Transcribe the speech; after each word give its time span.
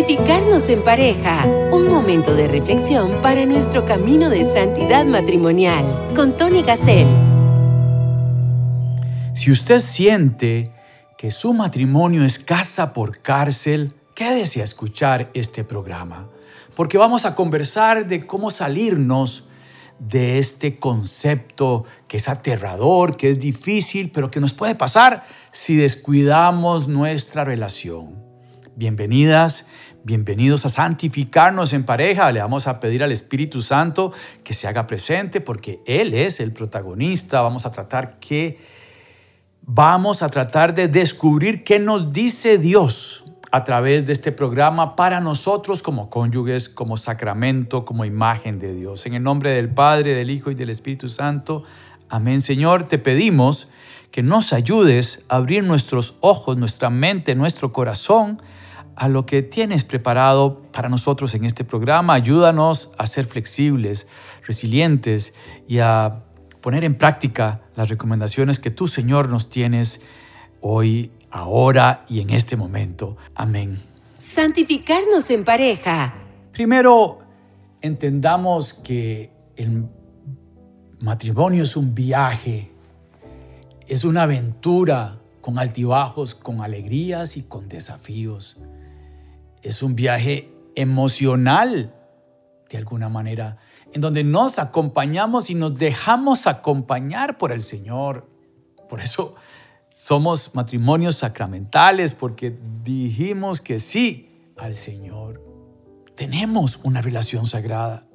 Santificarnos 0.00 0.66
en 0.70 0.82
pareja. 0.82 1.44
Un 1.72 1.88
momento 1.88 2.34
de 2.34 2.48
reflexión 2.48 3.20
para 3.20 3.44
nuestro 3.44 3.84
camino 3.84 4.30
de 4.30 4.44
santidad 4.44 5.04
matrimonial. 5.04 5.84
Con 6.16 6.34
Tony 6.38 6.62
Gassel. 6.62 7.06
Si 9.34 9.50
usted 9.50 9.78
siente 9.78 10.72
que 11.18 11.30
su 11.30 11.52
matrimonio 11.52 12.24
es 12.24 12.38
casa 12.38 12.94
por 12.94 13.18
cárcel, 13.20 13.92
quédese 14.14 14.62
a 14.62 14.64
escuchar 14.64 15.30
este 15.34 15.64
programa, 15.64 16.30
porque 16.74 16.96
vamos 16.96 17.26
a 17.26 17.34
conversar 17.34 18.06
de 18.06 18.26
cómo 18.26 18.50
salirnos 18.50 19.48
de 19.98 20.38
este 20.38 20.78
concepto 20.78 21.84
que 22.08 22.16
es 22.16 22.30
aterrador, 22.30 23.18
que 23.18 23.28
es 23.28 23.38
difícil, 23.38 24.10
pero 24.10 24.30
que 24.30 24.40
nos 24.40 24.54
puede 24.54 24.74
pasar 24.74 25.26
si 25.52 25.76
descuidamos 25.76 26.88
nuestra 26.88 27.44
relación. 27.44 28.30
Bienvenidas, 28.80 29.66
bienvenidos 30.04 30.64
a 30.64 30.68
santificarnos 30.68 31.72
en 31.72 31.84
pareja. 31.84 32.32
Le 32.32 32.40
vamos 32.40 32.66
a 32.66 32.80
pedir 32.80 33.02
al 33.02 33.12
Espíritu 33.12 33.62
Santo 33.62 34.12
que 34.44 34.54
se 34.54 34.66
haga 34.66 34.86
presente 34.86 35.40
porque 35.40 35.80
Él 35.86 36.14
es 36.14 36.40
el 36.40 36.52
protagonista. 36.52 37.42
Vamos 37.42 37.66
a 37.66 37.72
tratar 37.72 38.18
que 38.18 38.58
vamos 39.62 40.22
a 40.22 40.30
tratar 40.30 40.74
de 40.74 40.88
descubrir 40.88 41.64
qué 41.64 41.78
nos 41.78 42.12
dice 42.12 42.58
Dios 42.58 43.24
a 43.52 43.64
través 43.64 44.06
de 44.06 44.12
este 44.12 44.32
programa 44.32 44.96
para 44.96 45.20
nosotros 45.20 45.82
como 45.82 46.08
cónyuges, 46.08 46.68
como 46.68 46.96
sacramento, 46.96 47.84
como 47.84 48.04
imagen 48.04 48.58
de 48.58 48.74
Dios. 48.74 49.06
En 49.06 49.14
el 49.14 49.22
nombre 49.22 49.50
del 49.50 49.68
Padre, 49.68 50.14
del 50.14 50.30
Hijo 50.30 50.50
y 50.50 50.54
del 50.54 50.70
Espíritu 50.70 51.08
Santo. 51.08 51.64
Amén. 52.08 52.40
Señor, 52.40 52.84
te 52.84 52.98
pedimos 52.98 53.68
que 54.10 54.22
nos 54.22 54.52
ayudes 54.52 55.24
a 55.28 55.36
abrir 55.36 55.62
nuestros 55.62 56.16
ojos, 56.20 56.56
nuestra 56.56 56.90
mente, 56.90 57.34
nuestro 57.34 57.72
corazón 57.72 58.40
a 59.00 59.08
lo 59.08 59.24
que 59.24 59.40
tienes 59.40 59.84
preparado 59.84 60.60
para 60.72 60.90
nosotros 60.90 61.32
en 61.32 61.46
este 61.46 61.64
programa. 61.64 62.12
Ayúdanos 62.12 62.90
a 62.98 63.06
ser 63.06 63.24
flexibles, 63.24 64.06
resilientes 64.46 65.32
y 65.66 65.78
a 65.78 66.22
poner 66.60 66.84
en 66.84 66.94
práctica 66.94 67.62
las 67.76 67.88
recomendaciones 67.88 68.58
que 68.58 68.70
tú, 68.70 68.88
Señor, 68.88 69.30
nos 69.30 69.48
tienes 69.48 70.02
hoy 70.60 71.12
ahora 71.30 72.04
y 72.10 72.20
en 72.20 72.28
este 72.28 72.58
momento. 72.58 73.16
Amén. 73.34 73.80
Santificarnos 74.18 75.30
en 75.30 75.44
pareja. 75.44 76.12
Primero, 76.52 77.20
entendamos 77.80 78.74
que 78.74 79.32
el 79.56 79.88
matrimonio 81.00 81.62
es 81.62 81.74
un 81.74 81.94
viaje, 81.94 82.70
es 83.88 84.04
una 84.04 84.24
aventura 84.24 85.22
con 85.40 85.58
altibajos, 85.58 86.34
con 86.34 86.60
alegrías 86.60 87.38
y 87.38 87.44
con 87.44 87.66
desafíos. 87.66 88.58
Es 89.62 89.82
un 89.82 89.94
viaje 89.94 90.52
emocional, 90.74 91.94
de 92.68 92.78
alguna 92.78 93.08
manera, 93.08 93.58
en 93.92 94.00
donde 94.00 94.24
nos 94.24 94.58
acompañamos 94.58 95.50
y 95.50 95.54
nos 95.54 95.74
dejamos 95.74 96.46
acompañar 96.46 97.38
por 97.38 97.52
el 97.52 97.62
Señor. 97.62 98.28
Por 98.88 99.00
eso 99.00 99.34
somos 99.90 100.54
matrimonios 100.54 101.16
sacramentales 101.16 102.14
porque 102.14 102.56
dijimos 102.84 103.60
que 103.60 103.80
sí 103.80 104.52
al 104.56 104.76
Señor. 104.76 105.42
Tenemos 106.14 106.80
una 106.82 107.02
relación 107.02 107.46
sagrada. 107.46 108.06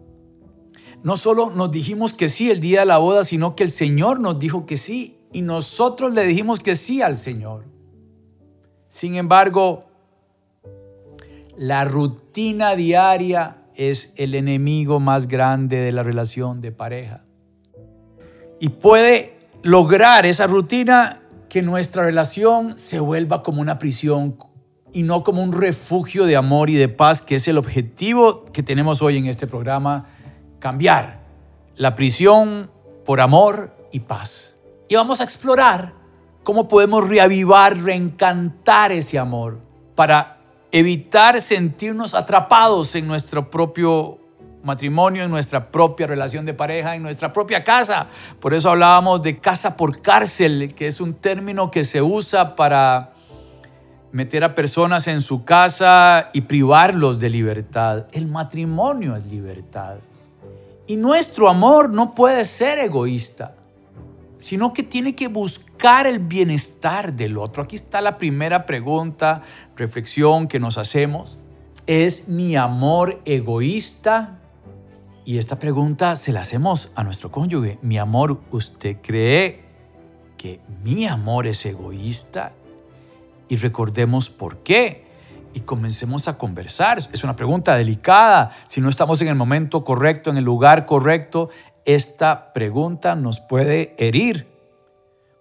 No 1.04 1.18
solo 1.18 1.52
nos 1.52 1.72
dijimos 1.72 2.14
que 2.14 2.30
sí 2.30 2.50
el 2.50 2.62
día 2.62 2.82
de 2.82 2.86
la 2.86 2.98
boda, 2.98 3.24
sino 3.24 3.56
que 3.56 3.64
el 3.64 3.72
Señor 3.72 4.20
nos 4.20 4.40
dijo 4.40 4.66
que 4.66 4.78
sí 4.78 5.20
y 5.32 5.42
nosotros 5.42 6.14
le 6.14 6.26
dijimos 6.26 6.60
que 6.60 6.76
sí 6.76 7.02
al 7.02 7.18
Señor. 7.18 7.66
Sin 8.88 9.16
embargo, 9.16 9.86
la 11.58 11.86
rutina 11.86 12.76
diaria 12.76 13.58
es 13.76 14.14
el 14.18 14.36
enemigo 14.36 15.00
más 15.00 15.28
grande 15.28 15.78
de 15.78 15.92
la 15.92 16.04
relación 16.04 16.62
de 16.62 16.72
pareja. 16.72 17.24
Y 18.60 18.70
puede 18.70 19.38
lograr 19.64 20.26
esa 20.26 20.48
rutina 20.48 21.22
que 21.50 21.62
nuestra 21.62 22.04
relación 22.04 22.78
se 22.78 23.00
vuelva 23.00 23.44
como 23.44 23.62
una 23.62 23.80
prisión 23.80 24.38
y 24.94 25.04
no 25.04 25.24
como 25.24 25.44
un 25.44 25.52
refugio 25.52 26.26
de 26.26 26.36
amor 26.36 26.70
y 26.70 26.76
de 26.76 26.88
paz, 26.88 27.22
que 27.22 27.36
es 27.36 27.48
el 27.48 27.58
objetivo 27.58 28.46
que 28.46 28.64
tenemos 28.64 29.02
hoy 29.02 29.18
en 29.18 29.28
este 29.28 29.46
programa, 29.46 30.08
cambiar 30.60 31.20
la 31.76 31.96
prisión 31.96 32.70
por 33.06 33.20
amor 33.20 33.76
y 33.92 34.00
paz. 34.02 34.56
Y 34.88 34.96
vamos 34.96 35.20
a 35.20 35.26
explorar 35.26 35.94
cómo 36.44 36.68
podemos 36.68 37.10
reavivar, 37.10 37.78
reencantar 37.78 38.92
ese 38.92 39.20
amor 39.20 39.60
para 39.96 40.35
evitar 40.72 41.42
sentirnos 41.42 42.14
atrapados 42.14 42.96
en 42.96 43.08
nuestro 43.08 43.50
propio 43.50 44.20
matrimonio, 44.64 45.24
en 45.24 45.30
nuestra 45.30 45.70
propia 45.72 46.08
relación 46.08 46.46
de 46.46 46.54
pareja, 46.54 46.96
en 46.96 47.04
nuestra 47.04 47.32
propia 47.32 47.64
casa. 47.64 48.08
Por 48.40 48.54
eso 48.54 48.72
hablábamos 48.72 49.22
de 49.22 49.40
casa 49.40 49.78
por 49.78 50.02
cárcel, 50.02 50.74
que 50.76 50.88
es 50.88 51.00
un 51.00 51.14
término 51.14 51.70
que 51.70 51.84
se 51.84 52.02
usa 52.02 52.56
para 52.56 53.14
meter 54.12 54.44
a 54.44 54.56
personas 54.56 55.08
en 55.08 55.22
su 55.22 55.46
casa 55.46 56.30
y 56.34 56.42
privarlos 56.42 57.20
de 57.20 57.30
libertad. 57.30 58.06
El 58.12 58.28
matrimonio 58.28 59.16
es 59.16 59.26
libertad. 59.28 59.98
Y 60.88 60.96
nuestro 60.96 61.50
amor 61.50 61.90
no 61.90 62.16
puede 62.16 62.46
ser 62.46 62.80
egoísta, 62.80 63.56
sino 64.38 64.74
que 64.74 64.84
tiene 64.84 65.16
que 65.16 65.28
buscar 65.28 66.08
el 66.08 66.20
bienestar 66.20 67.14
del 67.14 67.38
otro. 67.38 67.64
Aquí 67.64 67.76
está 67.76 68.02
la 68.02 68.18
primera 68.18 68.66
pregunta, 68.66 69.42
reflexión 69.76 70.48
que 70.48 70.60
nos 70.60 70.78
hacemos. 70.78 71.38
¿Es 71.88 72.30
mi 72.30 72.56
amor 72.56 73.22
egoísta? 73.26 74.40
Y 75.24 75.38
esta 75.38 75.58
pregunta 75.58 76.16
se 76.16 76.32
la 76.32 76.42
hacemos 76.42 76.92
a 76.96 77.04
nuestro 77.04 77.32
cónyuge. 77.32 77.80
Mi 77.82 77.98
amor, 77.98 78.42
¿usted 78.52 78.98
cree 79.02 79.64
que 80.38 80.60
mi 80.84 81.08
amor 81.08 81.48
es 81.48 81.66
egoísta? 81.66 82.54
Y 83.50 83.58
recordemos 83.58 84.30
por 84.30 84.60
qué. 84.60 85.06
Y 85.54 85.62
comencemos 85.62 86.28
a 86.28 86.38
conversar. 86.38 86.98
Es 87.12 87.24
una 87.24 87.36
pregunta 87.36 87.76
delicada. 87.76 88.52
Si 88.68 88.82
no 88.82 88.90
estamos 88.90 89.22
en 89.22 89.30
el 89.30 89.36
momento 89.36 89.84
correcto, 89.84 90.30
en 90.30 90.38
el 90.38 90.44
lugar 90.44 90.86
correcto, 90.86 91.50
esta 91.86 92.54
pregunta 92.54 93.16
nos 93.16 93.40
puede 93.40 93.96
herir. 93.98 94.48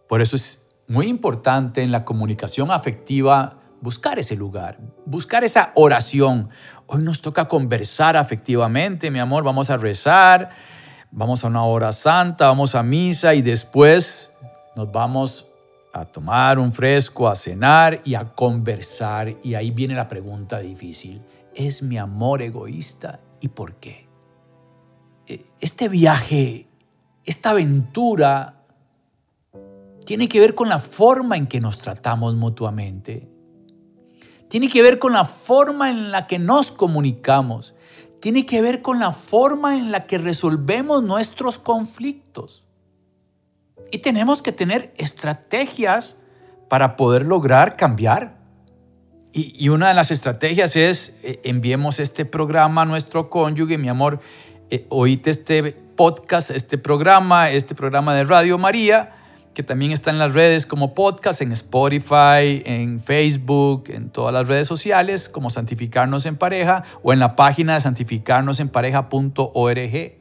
Por 0.09 0.21
eso 0.21 0.37
es 0.37 0.67
muy 0.87 1.09
importante 1.09 1.83
en 1.83 1.91
la 1.91 2.05
comunicación 2.05 2.71
afectiva 2.71 3.59
buscar 3.81 4.19
ese 4.19 4.37
lugar, 4.37 4.79
buscar 5.07 5.45
esa 5.45 5.73
oración. 5.75 6.51
Hoy 6.87 7.03
nos 7.03 7.21
toca 7.21 7.49
conversar 7.49 8.17
afectivamente, 8.17 9.11
mi 9.11 9.19
amor, 9.19 9.45
vamos 9.45 9.71
a 9.71 9.77
rezar, 9.77 10.51
vamos 11.11 11.45
a 11.45 11.49
una 11.49 11.65
hora 11.65 11.93
santa, 11.93 12.49
vamos 12.49 12.75
a 12.75 12.83
misa 12.83 13.35
y 13.35 13.43
después 13.43 14.31
nos 14.77 14.91
vamos 14.93 15.47
a 15.93 16.05
tomar 16.05 16.59
un 16.59 16.73
fresco, 16.73 17.29
a 17.29 17.37
cenar 17.37 18.01
y 18.05 18.15
a 18.15 18.33
conversar. 18.35 19.37
Y 19.43 19.55
ahí 19.55 19.71
viene 19.71 19.95
la 19.95 20.09
pregunta 20.09 20.59
difícil. 20.59 21.23
¿Es 21.55 21.83
mi 21.83 21.99
amor 21.99 22.43
egoísta 22.43 23.21
y 23.41 23.49
por 23.49 23.77
qué? 23.77 24.14
E, 25.27 25.45
este 25.61 25.89
viaje, 25.89 26.69
esta 27.25 27.51
aventura, 27.51 28.63
tiene 30.05 30.29
que 30.29 30.41
ver 30.41 30.55
con 30.55 30.69
la 30.69 30.79
forma 30.79 31.37
en 31.37 31.47
que 31.47 31.61
nos 31.61 31.79
tratamos 31.79 32.35
mutuamente 32.35 33.35
tiene 34.55 34.69
que 34.69 34.83
ver 34.83 35.01
con 35.01 35.13
la 35.13 35.25
forma 35.25 35.91
en 35.91 36.13
la 36.13 36.29
que 36.29 36.39
nos 36.39 36.71
comunicamos. 36.71 37.75
Tiene 38.21 38.47
que 38.47 38.63
ver 38.63 38.83
con 38.83 39.01
la 39.01 39.11
forma 39.11 39.77
en 39.77 39.91
la 39.91 40.07
que 40.07 40.17
resolvemos 40.17 41.03
nuestros 41.03 41.59
conflictos. 41.59 42.65
Y 43.91 43.99
tenemos 43.99 44.43
que 44.43 44.53
tener 44.53 44.95
estrategias 44.97 46.15
para 46.69 46.95
poder 46.95 47.27
lograr 47.27 47.77
cambiar. 47.77 48.39
Y, 49.33 49.69
una 49.71 49.89
de 49.89 49.95
las 49.95 50.13
estrategias 50.13 50.77
es 50.77 51.19
eh, 51.25 51.41
enviemos 51.43 51.99
este 51.99 52.25
programa 52.25 52.83
a 52.83 52.87
nuestro 52.87 53.31
cónyuge, 53.31 53.77
mi 53.77 53.89
amor, 53.89 54.21
eh, 54.75 54.87
oíte 54.89 55.31
este 55.31 55.73
podcast, 55.73 56.51
este 56.51 56.79
programa, 56.79 57.51
este 57.51 57.75
programa 57.75 58.15
de 58.15 58.25
Radio 58.25 58.59
María 58.59 59.13
que 59.55 59.63
también 59.63 59.93
está 59.93 60.11
en 60.11 60.19
las 60.19 60.35
redes 60.35 60.67
como 60.67 60.95
podcast, 60.95 61.41
en 61.41 61.53
Spotify, 61.53 62.65
en 62.67 63.01
Facebook, 63.01 63.85
en 63.87 64.11
todas 64.11 64.35
las 64.35 64.49
redes 64.49 64.67
sociales, 64.67 65.29
como 65.29 65.49
Santificarnos 65.49 66.27
en 66.27 66.37
Pareja, 66.37 66.83
o 67.05 67.13
en 67.13 67.21
la 67.21 67.37
página 67.37 67.75
de 67.75 67.81
santificarnosenpareja.org. 67.81 70.13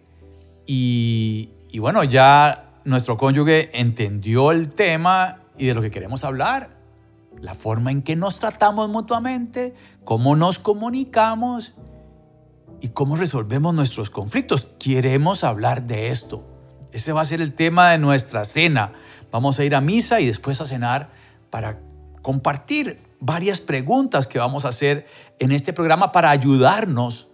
Y 0.68 1.50
bueno, 1.80 2.04
ya 2.04 2.74
nuestro 2.86 3.18
cónyuge 3.18 3.72
entendió 3.80 4.52
el 4.52 4.70
tema 4.70 5.40
y 5.58 5.66
de 5.66 5.74
lo 5.74 5.82
que 5.82 5.90
queremos 5.90 6.24
hablar, 6.24 6.78
la 7.42 7.56
forma 7.56 7.90
en 7.92 8.04
que 8.04 8.16
nos 8.16 8.40
tratamos 8.40 8.88
mutuamente, 8.90 9.74
cómo 10.04 10.36
nos 10.36 10.60
comunicamos 10.60 11.74
y 12.84 12.90
cómo 12.90 13.16
resolvemos 13.16 13.74
nuestros 13.74 14.10
conflictos. 14.10 14.66
Queremos 14.78 15.46
hablar 15.46 15.84
de 15.84 16.10
esto. 16.10 16.44
Ese 16.92 17.14
va 17.14 17.22
a 17.22 17.26
ser 17.26 17.40
el 17.40 17.54
tema 17.54 17.92
de 17.92 17.98
nuestra 17.98 18.44
cena. 18.44 18.92
Vamos 19.32 19.58
a 19.58 19.64
ir 19.64 19.74
a 19.74 19.80
misa 19.80 20.20
y 20.20 20.28
después 20.28 20.60
a 20.60 20.66
cenar 20.66 21.10
para 21.50 21.80
compartir 22.22 23.00
varias 23.22 23.62
preguntas 23.62 24.28
que 24.28 24.38
vamos 24.38 24.66
a 24.66 24.68
hacer 24.68 25.08
en 25.40 25.54
este 25.54 25.72
programa 25.72 26.12
para 26.12 26.30
ayudarnos 26.30 27.30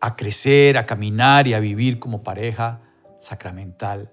a 0.00 0.16
crecer, 0.16 0.76
a 0.76 0.86
caminar 0.86 1.46
y 1.46 1.54
a 1.54 1.60
vivir 1.60 2.00
como 2.00 2.24
pareja 2.24 2.80
sacramental. 3.20 4.10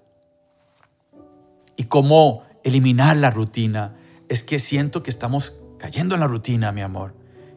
Y 1.74 1.86
cómo 1.86 2.44
eliminar 2.62 3.16
la 3.16 3.32
rutina. 3.32 3.96
Es 4.28 4.44
que 4.44 4.60
siento 4.60 5.02
que 5.02 5.10
estamos 5.10 5.54
cayendo 5.76 6.14
en 6.14 6.20
la 6.20 6.28
rutina, 6.28 6.70
mi 6.70 6.82
amor. 6.82 7.16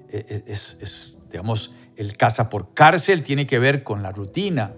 E, 0.09 0.25
e, 0.47 0.51
es, 0.51 0.77
es 0.81 1.19
digamos, 1.29 1.71
el 1.95 2.17
casa 2.17 2.49
por 2.49 2.73
cárcel 2.73 3.23
tiene 3.23 3.47
que 3.47 3.59
ver 3.59 3.83
con 3.83 4.01
la 4.01 4.11
rutina, 4.11 4.73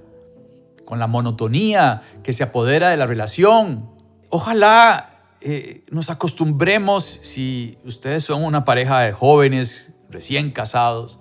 con 0.85 0.99
la 0.99 1.07
monotonía 1.07 2.01
que 2.23 2.33
se 2.33 2.43
apodera 2.43 2.89
de 2.89 2.97
la 2.97 3.05
relación. 3.05 3.89
Ojalá 4.29 5.13
eh, 5.41 5.83
nos 5.89 6.09
acostumbremos, 6.09 7.19
si 7.21 7.77
ustedes 7.85 8.23
son 8.23 8.43
una 8.43 8.65
pareja 8.65 9.01
de 9.01 9.11
jóvenes 9.11 9.91
recién 10.09 10.51
casados, 10.51 11.19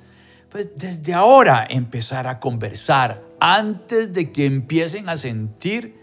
pues 0.49 0.69
desde 0.77 1.15
ahora 1.15 1.67
empezar 1.69 2.27
a 2.27 2.39
conversar 2.39 3.25
antes 3.41 4.13
de 4.13 4.31
que 4.31 4.47
empiecen 4.47 5.09
a 5.09 5.17
sentir 5.17 6.01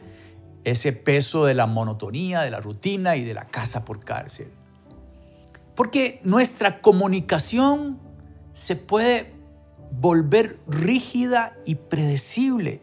ese 0.63 0.92
peso 0.92 1.45
de 1.45 1.53
la 1.53 1.68
monotonía, 1.68 2.42
de 2.42 2.51
la 2.51 2.59
rutina 2.59 3.15
y 3.15 3.24
de 3.24 3.33
la 3.33 3.45
casa 3.45 3.85
por 3.85 4.03
cárcel. 4.03 4.51
Porque 5.75 6.19
nuestra 6.24 6.81
comunicación 6.81 8.00
se 8.53 8.75
puede 8.75 9.38
volver 9.91 10.57
rígida 10.68 11.57
y 11.65 11.75
predecible. 11.75 12.81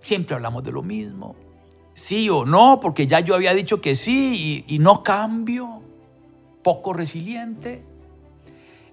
Siempre 0.00 0.34
hablamos 0.34 0.64
de 0.64 0.72
lo 0.72 0.82
mismo. 0.82 1.36
Sí 1.94 2.28
o 2.30 2.44
no, 2.44 2.80
porque 2.80 3.06
ya 3.06 3.20
yo 3.20 3.34
había 3.34 3.54
dicho 3.54 3.80
que 3.80 3.94
sí 3.94 4.64
y, 4.66 4.78
no 4.78 5.02
cambio. 5.02 5.82
Poco 6.62 6.92
resiliente. 6.92 7.84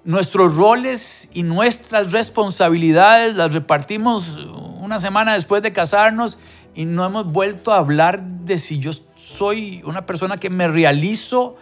Nuestros 0.04 0.56
roles 0.56 1.30
y 1.34 1.44
nuestras 1.44 2.12
responsabilidades 2.12 3.36
las 3.36 3.54
repartimos 3.54 4.38
una 4.80 5.00
semana 5.00 5.34
después 5.34 5.62
de 5.62 5.74
casarnos 5.74 6.38
y 6.74 6.86
no 6.86 7.06
hemos 7.06 7.32
vuelto 7.32 7.72
a 7.72 7.78
hablar 7.78 8.24
de 8.24 8.58
si 8.58 8.80
yo 8.80 8.92
soy 9.16 9.82
una 9.84 10.06
persona 10.06 10.38
que 10.38 10.50
me 10.50 10.68
realizo 10.68 11.58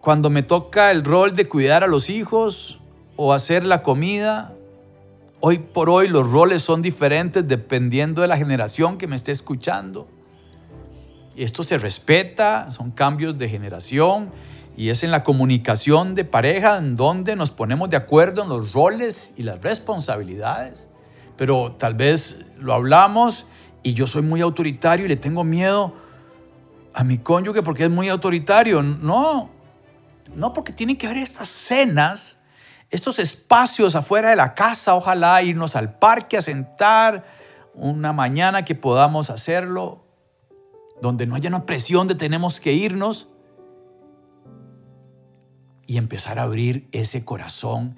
cuando 0.00 0.30
me 0.30 0.42
toca 0.42 0.90
el 0.90 1.04
rol 1.04 1.34
de 1.34 1.48
cuidar 1.48 1.84
a 1.84 1.86
los 1.86 2.08
hijos 2.08 2.80
o 3.20 3.32
hacer 3.32 3.64
la 3.64 3.82
comida. 3.82 4.54
Hoy 5.40 5.58
por 5.58 5.90
hoy 5.90 6.06
los 6.06 6.30
roles 6.30 6.62
son 6.62 6.82
diferentes 6.82 7.46
dependiendo 7.46 8.22
de 8.22 8.28
la 8.28 8.36
generación 8.36 8.96
que 8.96 9.08
me 9.08 9.16
esté 9.16 9.32
escuchando. 9.32 10.06
Esto 11.36 11.64
se 11.64 11.78
respeta, 11.78 12.70
son 12.70 12.92
cambios 12.92 13.36
de 13.36 13.48
generación 13.48 14.30
y 14.76 14.90
es 14.90 15.02
en 15.02 15.10
la 15.10 15.24
comunicación 15.24 16.14
de 16.14 16.24
pareja 16.24 16.78
en 16.78 16.94
donde 16.94 17.34
nos 17.34 17.50
ponemos 17.50 17.90
de 17.90 17.96
acuerdo 17.96 18.44
en 18.44 18.50
los 18.50 18.72
roles 18.72 19.32
y 19.36 19.42
las 19.42 19.60
responsabilidades. 19.62 20.86
Pero 21.36 21.72
tal 21.72 21.94
vez 21.94 22.44
lo 22.56 22.72
hablamos 22.72 23.46
y 23.82 23.94
yo 23.94 24.06
soy 24.06 24.22
muy 24.22 24.42
autoritario 24.42 25.06
y 25.06 25.08
le 25.08 25.16
tengo 25.16 25.42
miedo 25.42 25.92
a 26.94 27.02
mi 27.02 27.18
cónyuge 27.18 27.64
porque 27.64 27.82
es 27.84 27.90
muy 27.90 28.08
autoritario. 28.08 28.80
No, 28.80 29.50
no 30.36 30.52
porque 30.52 30.72
tienen 30.72 30.96
que 30.96 31.08
haber 31.08 31.18
estas 31.18 31.48
cenas 31.48 32.37
estos 32.90 33.18
espacios 33.18 33.94
afuera 33.94 34.30
de 34.30 34.36
la 34.36 34.54
casa, 34.54 34.94
ojalá 34.94 35.42
irnos 35.42 35.76
al 35.76 35.98
parque 35.98 36.38
a 36.38 36.42
sentar 36.42 37.24
una 37.74 38.12
mañana 38.12 38.64
que 38.64 38.74
podamos 38.74 39.30
hacerlo, 39.30 40.04
donde 41.00 41.26
no 41.26 41.34
haya 41.34 41.48
una 41.48 41.66
presión 41.66 42.08
de 42.08 42.14
tenemos 42.14 42.60
que 42.60 42.72
irnos 42.72 43.28
y 45.86 45.96
empezar 45.96 46.38
a 46.38 46.42
abrir 46.42 46.88
ese 46.92 47.24
corazón. 47.24 47.96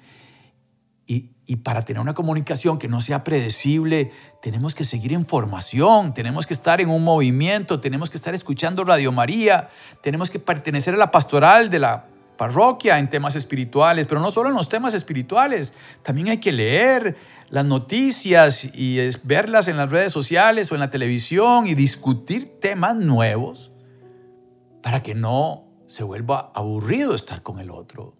Y, 1.07 1.31
y, 1.45 1.57
para 1.57 1.81
tener 1.81 2.01
una 2.01 2.13
comunicación 2.13 2.77
que 2.77 2.87
no 2.87 3.01
sea 3.01 3.23
predecible, 3.23 4.11
tenemos 4.41 4.75
que 4.75 4.85
seguir 4.85 5.11
en 5.11 5.25
formación, 5.25 6.13
tenemos 6.13 6.45
que 6.47 6.53
estar 6.53 6.79
en 6.79 6.89
un 6.89 7.03
movimiento, 7.03 7.81
tenemos 7.81 8.09
que 8.09 8.15
estar 8.15 8.33
escuchando 8.33 8.85
Radio 8.85 9.11
María, 9.11 9.69
tenemos 10.01 10.29
que 10.29 10.39
pertenecer 10.39 10.93
a 10.93 10.97
la 10.97 11.11
pastoral 11.11 11.69
de 11.69 11.79
la 11.79 12.05
parroquia 12.41 12.97
en 12.97 13.07
temas 13.07 13.35
espirituales, 13.35 14.07
pero 14.07 14.19
no 14.19 14.31
solo 14.31 14.49
en 14.49 14.55
los 14.55 14.67
temas 14.67 14.95
espirituales, 14.95 15.73
también 16.01 16.29
hay 16.29 16.39
que 16.39 16.51
leer 16.51 17.15
las 17.49 17.65
noticias 17.65 18.73
y 18.73 18.97
verlas 19.25 19.67
en 19.67 19.77
las 19.77 19.91
redes 19.91 20.11
sociales 20.11 20.71
o 20.71 20.73
en 20.73 20.79
la 20.79 20.89
televisión 20.89 21.67
y 21.67 21.75
discutir 21.75 22.59
temas 22.59 22.95
nuevos 22.95 23.71
para 24.81 25.03
que 25.03 25.13
no 25.13 25.67
se 25.85 26.01
vuelva 26.01 26.51
aburrido 26.55 27.13
estar 27.13 27.43
con 27.43 27.59
el 27.59 27.69
otro 27.69 28.17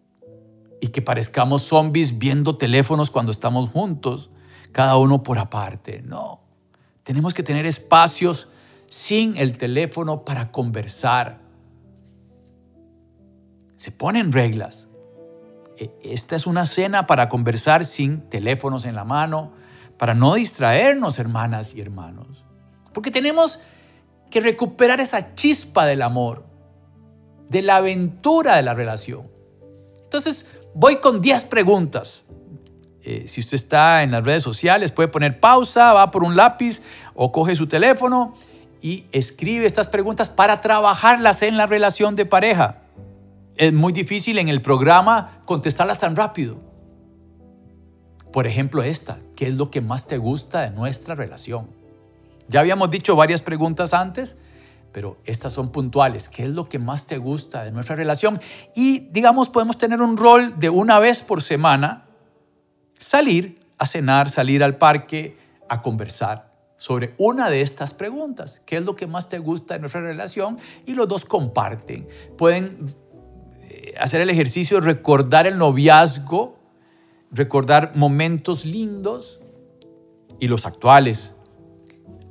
y 0.80 0.90
que 0.90 1.02
parezcamos 1.02 1.64
zombies 1.64 2.20
viendo 2.20 2.60
teléfonos 2.60 3.10
cuando 3.10 3.32
estamos 3.32 3.72
juntos, 3.72 4.30
cada 4.72 4.98
uno 4.98 5.24
por 5.24 5.40
aparte. 5.40 6.04
No, 6.04 6.44
tenemos 7.02 7.34
que 7.34 7.42
tener 7.42 7.66
espacios 7.66 8.50
sin 8.88 9.36
el 9.38 9.58
teléfono 9.58 10.24
para 10.24 10.52
conversar, 10.52 11.41
se 13.82 13.92
ponen 13.92 14.32
reglas. 14.32 14.88
E, 15.76 15.92
esta 16.04 16.36
es 16.36 16.46
una 16.46 16.68
cena 16.68 17.08
para 17.08 17.30
conversar 17.30 17.84
sin 17.84 18.30
teléfonos 18.30 18.86
en 18.86 18.94
la 18.94 19.06
mano, 19.06 19.54
para 19.98 20.14
no 20.14 20.36
distraernos, 20.36 21.18
hermanas 21.18 21.74
y 21.74 21.82
hermanos. 21.82 22.46
Porque 22.94 23.10
tenemos 23.10 23.60
que 24.30 24.40
recuperar 24.40 25.00
esa 25.00 25.34
chispa 25.34 25.88
del 25.88 26.04
amor, 26.04 26.46
de 27.50 27.64
la 27.64 27.78
aventura 27.78 28.56
de 28.56 28.62
la 28.62 28.76
relación. 28.76 29.28
Entonces, 30.04 30.46
voy 30.76 30.98
con 30.98 31.20
10 31.20 31.46
preguntas. 31.46 32.24
Eh, 33.02 33.26
si 33.28 33.42
usted 33.42 33.56
está 33.56 34.04
en 34.04 34.12
las 34.12 34.24
redes 34.24 34.44
sociales, 34.44 34.92
puede 34.92 35.10
poner 35.10 35.40
pausa, 35.40 35.92
va 35.94 36.12
por 36.12 36.24
un 36.24 36.36
lápiz 36.36 36.84
o 37.16 37.32
coge 37.32 37.56
su 37.56 37.66
teléfono 37.66 38.36
y 38.80 39.08
escribe 39.12 39.66
estas 39.66 39.88
preguntas 39.88 40.30
para 40.30 40.62
trabajarlas 40.62 41.42
en 41.42 41.58
la 41.58 41.66
relación 41.66 42.16
de 42.16 42.28
pareja 42.28 42.81
es 43.56 43.74
muy 43.74 43.94
difícil 43.94 44.38
en 44.38 44.50
el 44.50 44.62
programa 44.62 45.42
contestarlas 45.46 46.00
tan 46.00 46.16
rápido. 46.16 46.60
Por 48.32 48.48
ejemplo, 48.48 48.82
esta, 48.82 49.20
¿qué 49.36 49.48
es 49.48 49.56
lo 49.56 49.70
que 49.70 49.82
más 49.82 50.08
te 50.08 50.18
gusta 50.18 50.62
de 50.62 50.72
nuestra 50.72 51.16
relación? 51.16 51.70
Ya 52.48 52.62
habíamos 52.62 52.90
dicho 52.90 53.16
varias 53.16 53.42
preguntas 53.42 53.94
antes, 53.94 54.38
pero 54.92 55.18
estas 55.26 55.54
son 55.54 55.72
puntuales. 55.72 56.30
¿Qué 56.30 56.44
es 56.44 56.50
lo 56.50 56.70
que 56.70 56.80
más 56.80 57.06
te 57.06 57.18
gusta 57.18 57.64
de 57.64 57.72
nuestra 57.72 57.96
relación? 57.96 58.40
Y 58.76 59.10
digamos, 59.12 59.50
podemos 59.50 59.78
tener 59.78 60.02
un 60.02 60.18
rol 60.18 60.60
de 60.60 60.70
una 60.70 61.00
vez 61.00 61.22
por 61.22 61.42
semana, 61.42 62.06
salir 62.98 63.60
a 63.78 63.86
cenar, 63.86 64.30
salir 64.30 64.64
al 64.64 64.78
parque, 64.78 65.38
a 65.70 65.82
conversar 65.82 66.52
sobre 66.76 67.14
una 67.18 67.50
de 67.50 67.62
estas 67.62 67.94
preguntas. 67.94 68.62
¿Qué 68.66 68.78
es 68.78 68.84
lo 68.84 68.96
que 68.96 69.08
más 69.08 69.30
te 69.30 69.40
gusta 69.40 69.76
de 69.76 69.82
nuestra 69.82 70.02
relación? 70.02 70.58
Y 70.86 70.94
los 70.94 71.08
dos 71.08 71.26
comparten. 71.26 72.08
Pueden 72.38 72.88
hacer 74.00 74.22
el 74.22 74.30
ejercicio 74.30 74.80
de 74.80 74.88
recordar 74.88 75.48
el 75.48 75.58
noviazgo, 75.58 76.60
recordar 77.32 77.94
momentos 77.96 78.66
lindos 78.66 79.40
y 80.40 80.48
los 80.48 80.66
actuales. 80.66 81.34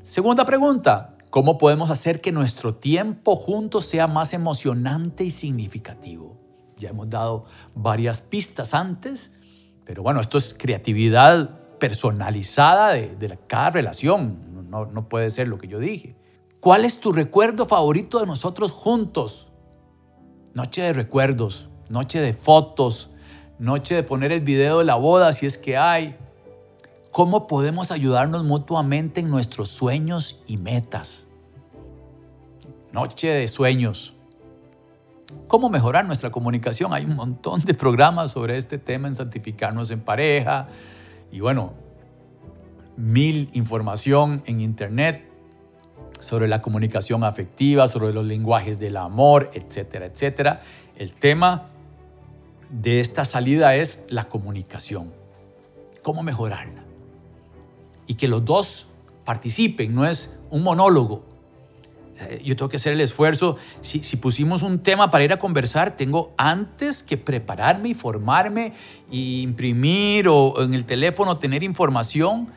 Segunda 0.03 0.45
pregunta, 0.45 1.17
¿cómo 1.31 1.59
podemos 1.59 1.91
hacer 1.91 2.21
que 2.21 2.33
nuestro 2.33 2.75
tiempo 2.75 3.37
juntos 3.37 3.87
sea 3.87 4.07
más 4.07 4.33
emocionante 4.33 5.25
y 5.25 5.31
significativo? 5.31 6.39
Ya 6.77 6.91
hemos 6.91 7.11
dado 7.11 7.45
varias 7.75 8.23
pistas 8.23 8.75
antes, 8.75 9.33
pero 9.85 10.03
bueno, 10.03 10.21
esto 10.21 10.39
es 10.39 10.55
creatividad 10.55 11.79
personalizada 11.79 12.93
de, 12.93 13.39
cada 13.47 13.71
relación, 13.71 14.69
no, 14.71 15.09
puede 15.09 15.31
ser 15.31 15.49
lo 15.49 15.59
que 15.59 15.69
yo 15.69 15.79
dije. 15.79 16.17
¿Cuál 16.61 16.85
es 16.85 17.01
tu 17.01 17.13
recuerdo 17.13 17.67
favorito 17.67 18.21
de 18.21 18.27
nosotros 18.27 18.71
juntos? 18.71 19.50
Noche 20.55 20.83
de 20.83 20.93
recuerdos, 20.93 21.69
noche 21.89 22.21
de 22.21 22.33
fotos, 22.33 23.11
noche 23.59 23.95
de 23.95 24.03
poner 24.03 24.33
el 24.33 24.41
video 24.41 24.81
de 24.81 24.85
la 24.85 24.97
boda 24.97 25.33
si 25.33 25.47
es 25.47 25.57
que 25.57 25.77
hay. 25.77 26.17
¿Cómo 27.13 27.47
podemos 27.47 27.93
ayudarnos 27.93 28.45
mutuamente 28.45 29.21
en 29.21 29.31
nuestros 29.31 29.69
sueños 29.69 30.43
y 30.47 30.57
metas? 30.57 31.27
Noche 32.93 33.29
de 33.29 33.47
sueños. 33.47 34.17
¿Cómo 35.47 35.71
mejorar 35.71 36.05
nuestra 36.05 36.31
comunicación? 36.31 36.93
Hay 36.93 37.05
un 37.05 37.15
montón 37.15 37.61
de 37.61 37.75
programas 37.75 38.33
sobre 38.33 38.57
este 38.57 38.79
tema 38.79 39.07
en 39.07 39.15
Santificarnos 39.15 39.91
en 39.93 40.01
Pareja. 40.01 40.67
Y 41.31 41.41
bueno, 41.41 41.75
mil 42.97 43.51
información 43.53 44.43
en 44.47 44.61
internet 44.61 45.30
sobre 46.21 46.49
la 46.49 46.63
comunicación 46.63 47.25
afectiva, 47.25 47.89
sobre 47.89 48.13
los 48.13 48.25
lenguajes 48.25 48.79
del 48.79 48.97
amor, 48.97 49.51
etcétera, 49.55 50.07
etcétera. 50.07 50.61
El 50.97 51.15
tema 51.15 51.69
de 52.71 53.01
esta 53.01 53.25
salida 53.25 53.75
es 53.75 54.05
la 54.09 54.29
comunicación. 54.29 55.13
¿Cómo 56.03 56.23
mejorarla? 56.23 56.85
Y 58.07 58.15
que 58.15 58.29
los 58.29 58.45
dos 58.45 58.87
participen, 59.25 59.95
no 59.95 60.07
es 60.07 60.39
un 60.51 60.63
monólogo. 60.63 61.25
Eh, 62.21 62.43
yo 62.45 62.57
tengo 62.57 62.69
que 62.69 62.77
hacer 62.77 62.93
el 62.93 63.01
esfuerzo. 63.01 63.57
Si, 63.81 64.01
si, 64.01 64.17
pusimos 64.17 64.63
un 64.63 64.81
tema 64.81 65.11
para 65.11 65.25
ir 65.25 65.33
a 65.33 65.39
conversar, 65.39 65.97
tengo 65.97 66.33
antes 66.37 67.03
que 67.03 67.17
prepararme 67.17 67.91
y 67.91 67.95
formarme 67.95 68.73
y 69.11 69.43
imprimir 69.43 70.29
o 70.29 70.63
en 70.63 70.75
el 70.75 70.85
teléfono 70.85 71.39
tener 71.39 71.63
información 71.63 72.49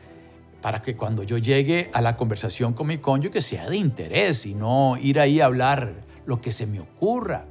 para 0.64 0.80
que 0.80 0.96
cuando 0.96 1.24
yo 1.24 1.36
llegue 1.36 1.90
a 1.92 2.00
la 2.00 2.16
conversación 2.16 2.72
con 2.72 2.86
mi 2.86 2.96
cónyuge 2.96 3.42
sea 3.42 3.68
de 3.68 3.76
interés 3.76 4.46
y 4.46 4.54
no 4.54 4.96
ir 4.96 5.20
ahí 5.20 5.38
a 5.38 5.44
hablar 5.44 6.06
lo 6.24 6.40
que 6.40 6.52
se 6.52 6.66
me 6.66 6.80
ocurra. 6.80 7.44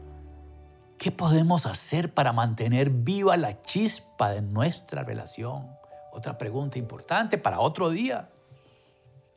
¿Qué 0.98 1.12
podemos 1.12 1.68
hacer 1.68 2.12
para 2.12 2.34
mantener 2.34 2.90
viva 2.90 3.38
la 3.38 3.62
chispa 3.62 4.32
de 4.32 4.42
nuestra 4.42 5.04
relación? 5.04 5.68
Otra 6.12 6.40
pregunta 6.40 6.80
importante 6.80 7.38
para 7.38 7.60
otro 7.60 7.92
día. 7.92 8.32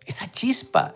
Esa 0.07 0.33
chispa. 0.33 0.95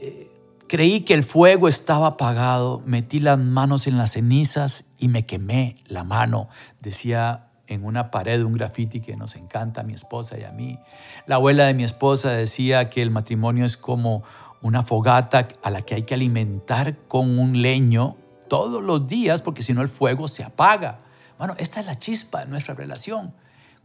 Eh, 0.00 0.30
creí 0.68 1.00
que 1.00 1.14
el 1.14 1.24
fuego 1.24 1.66
estaba 1.66 2.06
apagado, 2.06 2.84
metí 2.86 3.18
las 3.18 3.40
manos 3.40 3.88
en 3.88 3.98
las 3.98 4.12
cenizas 4.12 4.84
y 4.96 5.08
me 5.08 5.26
quemé 5.26 5.82
la 5.88 6.04
mano, 6.04 6.50
decía 6.78 7.45
en 7.66 7.84
una 7.84 8.10
pared 8.10 8.42
un 8.42 8.52
graffiti 8.52 9.00
que 9.00 9.16
nos 9.16 9.36
encanta 9.36 9.80
a 9.80 9.84
mi 9.84 9.92
esposa 9.92 10.38
y 10.38 10.44
a 10.44 10.52
mí. 10.52 10.78
La 11.26 11.36
abuela 11.36 11.66
de 11.66 11.74
mi 11.74 11.84
esposa 11.84 12.30
decía 12.30 12.90
que 12.90 13.02
el 13.02 13.10
matrimonio 13.10 13.64
es 13.64 13.76
como 13.76 14.22
una 14.62 14.82
fogata 14.82 15.48
a 15.62 15.70
la 15.70 15.82
que 15.82 15.94
hay 15.94 16.02
que 16.02 16.14
alimentar 16.14 16.96
con 17.08 17.38
un 17.38 17.60
leño 17.62 18.16
todos 18.48 18.82
los 18.82 19.06
días 19.06 19.42
porque 19.42 19.62
si 19.62 19.72
no 19.72 19.82
el 19.82 19.88
fuego 19.88 20.28
se 20.28 20.44
apaga. 20.44 21.00
Bueno, 21.38 21.54
esta 21.58 21.80
es 21.80 21.86
la 21.86 21.96
chispa 21.96 22.40
de 22.40 22.46
nuestra 22.46 22.74
relación. 22.74 23.34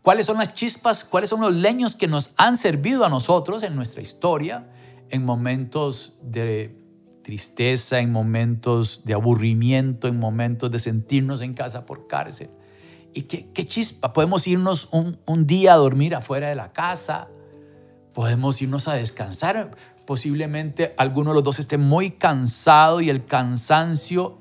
¿Cuáles 0.01 0.25
son 0.25 0.37
las 0.37 0.53
chispas? 0.53 1.03
¿Cuáles 1.03 1.29
son 1.29 1.41
los 1.41 1.53
leños 1.53 1.95
que 1.95 2.07
nos 2.07 2.31
han 2.37 2.57
servido 2.57 3.05
a 3.05 3.09
nosotros 3.09 3.61
en 3.63 3.75
nuestra 3.75 4.01
historia 4.01 4.67
en 5.09 5.25
momentos 5.25 6.13
de 6.21 6.75
tristeza, 7.23 7.99
en 7.99 8.11
momentos 8.11 9.03
de 9.05 9.13
aburrimiento, 9.13 10.07
en 10.07 10.17
momentos 10.17 10.71
de 10.71 10.79
sentirnos 10.79 11.41
en 11.41 11.53
casa 11.53 11.85
por 11.85 12.07
cárcel? 12.07 12.49
¿Y 13.13 13.23
qué, 13.23 13.65
chispa? 13.65 14.13
Podemos 14.13 14.47
irnos 14.47 14.89
un, 14.91 15.17
un 15.25 15.45
día 15.45 15.73
a 15.73 15.77
dormir 15.77 16.15
afuera 16.15 16.47
de 16.49 16.55
la 16.55 16.71
casa, 16.71 17.27
podemos 18.13 18.61
irnos 18.61 18.87
a 18.87 18.93
descansar. 18.93 19.71
Posiblemente 20.05 20.93
alguno 20.97 21.31
de 21.31 21.35
los 21.35 21.43
dos 21.43 21.59
esté 21.59 21.77
muy 21.77 22.11
cansado 22.11 23.01
y 23.01 23.09
el 23.09 23.25
cansancio 23.25 24.39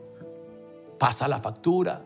pasa 0.99 1.29
la 1.29 1.41
factura, 1.41 2.03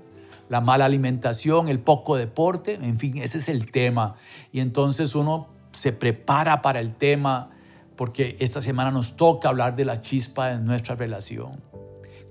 la 0.48 0.60
mala 0.60 0.84
alimentación, 0.84 1.68
el 1.68 1.80
poco 1.80 2.16
deporte, 2.16 2.74
en 2.74 2.98
fin, 2.98 3.18
ese 3.18 3.38
es 3.38 3.48
el 3.48 3.70
tema. 3.70 4.16
Y 4.52 4.60
entonces 4.60 5.14
uno 5.14 5.48
se 5.72 5.92
prepara 5.92 6.62
para 6.62 6.80
el 6.80 6.94
tema 6.94 7.50
porque 7.96 8.36
esta 8.40 8.60
semana 8.60 8.90
nos 8.90 9.16
toca 9.16 9.48
hablar 9.48 9.76
de 9.76 9.84
la 9.84 10.00
chispa 10.00 10.48
de 10.48 10.58
nuestra 10.58 10.94
relación. 10.94 11.60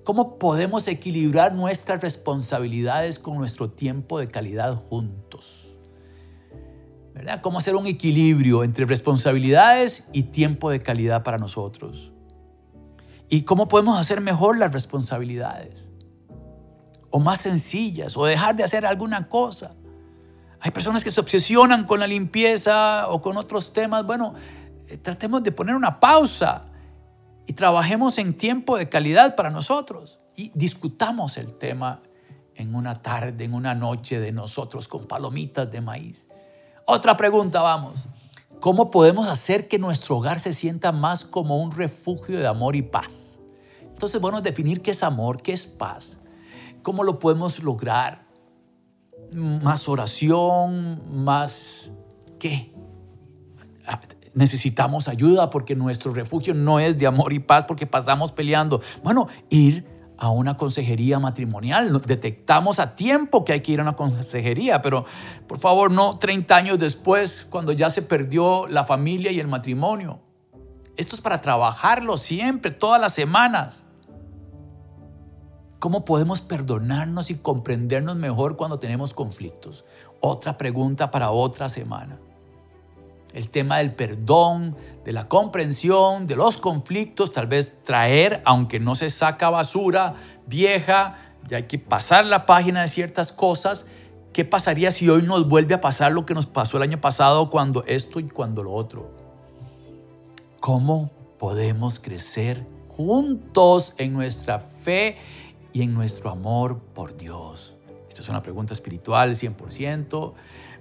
¿Cómo 0.03 0.37
podemos 0.37 0.87
equilibrar 0.87 1.53
nuestras 1.53 2.01
responsabilidades 2.01 3.19
con 3.19 3.37
nuestro 3.37 3.69
tiempo 3.69 4.19
de 4.19 4.27
calidad 4.27 4.75
juntos? 4.75 5.77
¿Verdad? 7.13 7.41
¿Cómo 7.41 7.59
hacer 7.59 7.75
un 7.75 7.85
equilibrio 7.85 8.63
entre 8.63 8.85
responsabilidades 8.85 10.09
y 10.13 10.23
tiempo 10.23 10.69
de 10.69 10.79
calidad 10.79 11.23
para 11.23 11.37
nosotros? 11.37 12.11
¿Y 13.29 13.43
cómo 13.43 13.67
podemos 13.67 13.97
hacer 13.97 14.19
mejor 14.19 14.57
las 14.57 14.73
responsabilidades? 14.73 15.89
o 17.15 17.19
más 17.19 17.41
sencillas 17.41 18.17
o 18.17 18.25
dejar 18.25 18.55
de 18.55 18.63
hacer 18.63 18.87
alguna 18.87 19.29
cosa. 19.29 19.75
Hay 20.59 20.71
personas 20.71 21.03
que 21.03 21.11
se 21.11 21.21
obsesionan 21.21 21.85
con 21.85 21.99
la 21.99 22.07
limpieza 22.07 23.07
o 23.07 23.21
con 23.21 23.37
otros 23.37 23.71
temas. 23.71 24.03
Bueno, 24.03 24.33
eh, 24.87 24.97
tratemos 24.97 25.43
de 25.43 25.51
poner 25.51 25.75
una 25.75 25.99
pausa 25.99 26.65
y 27.45 27.53
trabajemos 27.53 28.17
en 28.17 28.35
tiempo 28.35 28.77
de 28.77 28.89
calidad 28.89 29.35
para 29.35 29.49
nosotros 29.49 30.19
y 30.35 30.51
discutamos 30.55 31.37
el 31.37 31.53
tema 31.53 32.01
en 32.55 32.75
una 32.75 33.01
tarde, 33.01 33.43
en 33.43 33.53
una 33.53 33.75
noche 33.75 34.19
de 34.19 34.31
nosotros 34.31 34.87
con 34.87 35.05
palomitas 35.05 35.69
de 35.71 35.81
maíz. 35.81 36.27
Otra 36.85 37.17
pregunta, 37.17 37.61
vamos. 37.61 38.05
¿Cómo 38.59 38.91
podemos 38.91 39.27
hacer 39.27 39.67
que 39.67 39.77
nuestro 39.77 40.17
hogar 40.17 40.39
se 40.39 40.53
sienta 40.53 40.91
más 40.91 41.25
como 41.25 41.57
un 41.57 41.71
refugio 41.71 42.39
de 42.39 42.47
amor 42.47 42.75
y 42.75 42.81
paz? 42.81 43.39
Entonces, 43.81 44.21
bueno, 44.21 44.41
definir 44.41 44.81
qué 44.81 44.91
es 44.91 45.03
amor, 45.03 45.41
qué 45.41 45.51
es 45.51 45.65
paz. 45.65 46.17
¿Cómo 46.81 47.03
lo 47.03 47.19
podemos 47.19 47.61
lograr? 47.61 48.25
Más 49.33 49.89
oración, 49.89 51.01
más 51.23 51.91
qué. 52.39 52.73
Necesitamos 54.33 55.07
ayuda 55.07 55.49
porque 55.49 55.75
nuestro 55.75 56.13
refugio 56.13 56.53
no 56.53 56.79
es 56.79 56.97
de 56.97 57.07
amor 57.07 57.33
y 57.33 57.39
paz 57.39 57.65
porque 57.65 57.85
pasamos 57.85 58.31
peleando. 58.31 58.81
Bueno, 59.03 59.27
ir 59.49 59.85
a 60.17 60.29
una 60.29 60.57
consejería 60.57 61.19
matrimonial. 61.19 62.01
Detectamos 62.05 62.79
a 62.79 62.95
tiempo 62.95 63.43
que 63.43 63.53
hay 63.53 63.61
que 63.61 63.73
ir 63.73 63.79
a 63.79 63.83
una 63.83 63.95
consejería, 63.95 64.81
pero 64.81 65.05
por 65.47 65.59
favor 65.59 65.91
no 65.91 66.17
30 66.17 66.55
años 66.55 66.79
después, 66.79 67.45
cuando 67.49 67.71
ya 67.71 67.89
se 67.89 68.01
perdió 68.01 68.67
la 68.67 68.85
familia 68.85 69.31
y 69.31 69.39
el 69.39 69.47
matrimonio. 69.47 70.21
Esto 70.95 71.15
es 71.15 71.21
para 71.21 71.41
trabajarlo 71.41 72.17
siempre, 72.17 72.71
todas 72.71 73.01
las 73.01 73.13
semanas. 73.13 73.83
¿Cómo 75.79 76.05
podemos 76.05 76.39
perdonarnos 76.39 77.29
y 77.29 77.35
comprendernos 77.35 78.15
mejor 78.15 78.55
cuando 78.55 78.79
tenemos 78.79 79.13
conflictos? 79.13 79.85
Otra 80.21 80.57
pregunta 80.57 81.11
para 81.11 81.31
otra 81.31 81.67
semana. 81.67 82.19
El 83.33 83.49
tema 83.49 83.79
del 83.79 83.93
perdón, 83.93 84.77
de 85.03 85.11
la 85.11 85.27
comprensión, 85.27 86.27
de 86.27 86.35
los 86.35 86.57
conflictos, 86.57 87.31
tal 87.31 87.47
vez 87.47 87.83
traer, 87.83 88.41
aunque 88.45 88.79
no 88.79 88.95
se 88.95 89.09
saca 89.09 89.49
basura 89.49 90.13
vieja, 90.45 91.17
ya 91.47 91.57
hay 91.57 91.63
que 91.63 91.79
pasar 91.79 92.25
la 92.25 92.45
página 92.45 92.81
de 92.81 92.87
ciertas 92.87 93.31
cosas. 93.31 93.85
¿Qué 94.33 94.45
pasaría 94.45 94.91
si 94.91 95.09
hoy 95.09 95.23
nos 95.23 95.47
vuelve 95.47 95.75
a 95.75 95.81
pasar 95.81 96.11
lo 96.11 96.25
que 96.25 96.33
nos 96.33 96.45
pasó 96.45 96.77
el 96.77 96.83
año 96.83 97.01
pasado 97.01 97.49
cuando 97.49 97.83
esto 97.85 98.19
y 98.19 98.27
cuando 98.27 98.63
lo 98.63 98.73
otro? 98.73 99.11
¿Cómo 100.59 101.11
podemos 101.37 101.99
crecer 101.99 102.65
juntos 102.87 103.93
en 103.97 104.13
nuestra 104.13 104.59
fe 104.59 105.17
y 105.73 105.81
en 105.81 105.93
nuestro 105.93 106.29
amor 106.29 106.79
por 106.79 107.17
Dios? 107.17 107.75
Esta 108.07 108.21
es 108.21 108.29
una 108.29 108.41
pregunta 108.41 108.73
espiritual 108.73 109.31
100%. 109.31 110.33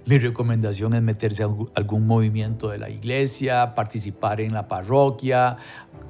Mi 0.05 0.17
recomendación 0.17 0.93
es 0.95 1.01
meterse 1.01 1.43
a 1.43 1.49
algún 1.75 2.05
movimiento 2.05 2.67
de 2.69 2.77
la 2.77 2.89
iglesia, 2.89 3.73
participar 3.73 4.41
en 4.41 4.51
la 4.53 4.67
parroquia, 4.67 5.55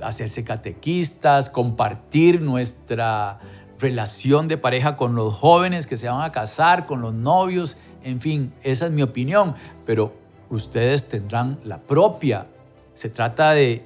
hacerse 0.02 0.44
catequistas, 0.44 1.52
compartir 1.52 2.42
nuestra 2.42 3.40
relación 3.78 4.48
de 4.48 4.58
pareja 4.58 4.98
con 4.98 5.14
los 5.14 5.36
jóvenes 5.36 5.86
que 5.86 5.98
se 5.98 6.10
van 6.10 6.22
a 6.22 6.32
casar, 6.32 6.88
con 6.88 7.02
los 7.02 7.14
novios, 7.14 7.78
en 8.04 8.20
fin, 8.20 8.52
esa 8.64 8.88
es 8.88 8.92
mi 8.92 9.04
opinión, 9.04 9.54
pero 9.86 10.14
ustedes 10.50 11.08
tendrán 11.08 11.60
la 11.64 11.80
propia. 11.82 12.48
Se 12.96 13.10
trata 13.10 13.52
de 13.52 13.86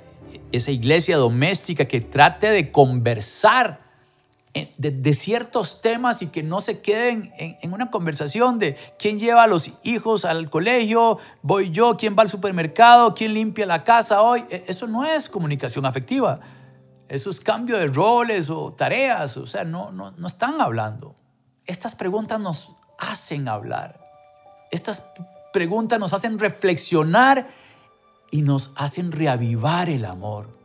esa 0.53 0.71
iglesia 0.71 1.17
doméstica 1.17 1.85
que 1.85 1.99
trate 1.99 2.49
de 2.49 2.71
conversar 2.71 3.87
de, 4.77 5.13
ciertos 5.13 5.81
temas 5.81 6.21
y 6.21 6.27
que 6.27 6.43
no 6.43 6.61
se 6.61 6.81
queden 6.81 7.31
en, 7.37 7.73
una 7.73 7.91
conversación 7.91 8.59
de 8.59 8.75
quién 8.97 9.19
lleva 9.19 9.43
a 9.43 9.47
los 9.47 9.71
hijos 9.83 10.25
al 10.25 10.49
colegio, 10.49 11.17
voy 11.41 11.71
yo, 11.71 11.97
quién 11.97 12.15
va 12.17 12.23
al 12.23 12.29
supermercado, 12.29 13.13
quién 13.13 13.33
limpia 13.33 13.65
la 13.65 13.83
casa 13.83 14.21
hoy. 14.21 14.45
E, 14.49 14.65
eso 14.67 14.87
no 14.87 15.03
es 15.03 15.29
comunicación 15.29 15.85
afectiva. 15.85 16.39
Eso 17.07 17.29
es 17.29 17.39
cambio 17.39 17.77
de 17.77 17.87
roles 17.87 18.49
o 18.49 18.71
tareas. 18.73 19.37
O 19.37 19.45
sea, 19.45 19.63
no, 19.63 19.91
no, 19.91 20.11
no 20.11 20.27
están 20.27 20.59
hablando. 20.61 21.15
Estas 21.65 21.95
preguntas 21.95 22.39
nos 22.39 22.73
hacen 22.99 23.47
hablar. 23.47 23.99
Estas 24.71 25.11
preguntas 25.53 25.99
nos 25.99 26.13
hacen 26.13 26.39
reflexionar 26.39 27.47
y 28.31 28.41
nos 28.41 28.71
hacen 28.75 29.11
reavivar 29.11 29.89
el 29.89 30.05
amor. 30.05 30.57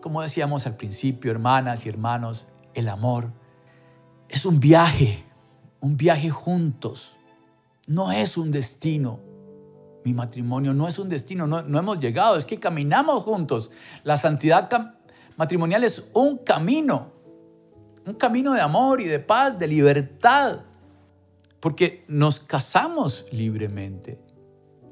Como 0.00 0.22
decíamos 0.22 0.66
al 0.66 0.76
principio, 0.76 1.30
hermanas 1.30 1.86
y 1.86 1.88
hermanos, 1.88 2.46
el 2.78 2.88
amor 2.88 3.32
es 4.28 4.44
un 4.44 4.60
viaje, 4.60 5.24
un 5.80 5.96
viaje 5.96 6.30
juntos. 6.30 7.16
No 7.86 8.12
es 8.12 8.36
un 8.36 8.50
destino. 8.50 9.20
Mi 10.04 10.14
matrimonio 10.14 10.74
no 10.74 10.86
es 10.86 10.98
un 10.98 11.08
destino, 11.08 11.46
no, 11.46 11.58
hemos 11.58 11.98
llegado, 11.98 12.36
es 12.36 12.44
que 12.44 12.58
caminamos 12.58 13.24
juntos. 13.24 13.70
La 14.04 14.16
santidad 14.16 14.68
matrimonial 15.36 15.84
es 15.84 16.08
un 16.14 16.38
camino, 16.38 17.12
un 18.06 18.14
camino 18.14 18.52
de 18.52 18.60
amor 18.60 19.00
y 19.00 19.04
de 19.04 19.18
paz, 19.18 19.58
de 19.58 19.66
libertad, 19.66 20.60
porque 21.60 22.04
nos 22.08 22.40
casamos 22.40 23.26
libremente 23.32 24.20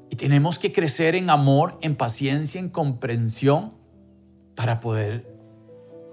y 0.09 0.15
tenemos 0.15 0.59
que 0.59 0.71
crecer 0.71 1.15
en 1.15 1.29
amor, 1.29 1.77
en 1.81 1.95
paciencia, 1.95 2.59
en 2.59 2.69
comprensión 2.69 3.73
para 4.55 4.79
poder 4.79 5.36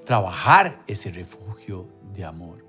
trabajar 0.04 0.82
ese 0.86 1.10
refugio 1.10 1.88
de 2.12 2.24
amor. 2.24 2.64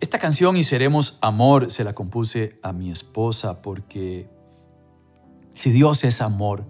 Esta 0.00 0.18
canción 0.18 0.56
Y 0.56 0.62
Seremos 0.62 1.18
Amor 1.20 1.70
se 1.70 1.84
la 1.84 1.92
compuse 1.92 2.58
a 2.62 2.72
mi 2.72 2.90
esposa 2.90 3.60
porque 3.60 4.30
si 5.52 5.70
Dios 5.70 6.04
es 6.04 6.22
amor, 6.22 6.64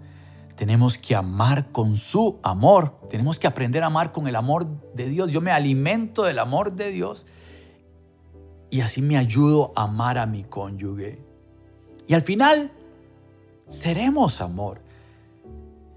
tenemos 0.57 0.97
que 0.97 1.15
amar 1.15 1.71
con 1.71 1.95
su 1.95 2.39
amor. 2.43 2.99
Tenemos 3.09 3.39
que 3.39 3.47
aprender 3.47 3.83
a 3.83 3.87
amar 3.87 4.11
con 4.11 4.27
el 4.27 4.35
amor 4.35 4.67
de 4.93 5.07
Dios. 5.07 5.31
Yo 5.31 5.41
me 5.41 5.51
alimento 5.51 6.23
del 6.23 6.39
amor 6.39 6.73
de 6.73 6.91
Dios 6.91 7.25
y 8.69 8.81
así 8.81 9.01
me 9.01 9.17
ayudo 9.17 9.71
a 9.75 9.83
amar 9.83 10.17
a 10.17 10.25
mi 10.25 10.43
cónyuge. 10.43 11.23
Y 12.07 12.13
al 12.13 12.21
final, 12.21 12.71
seremos 13.67 14.41
amor. 14.41 14.81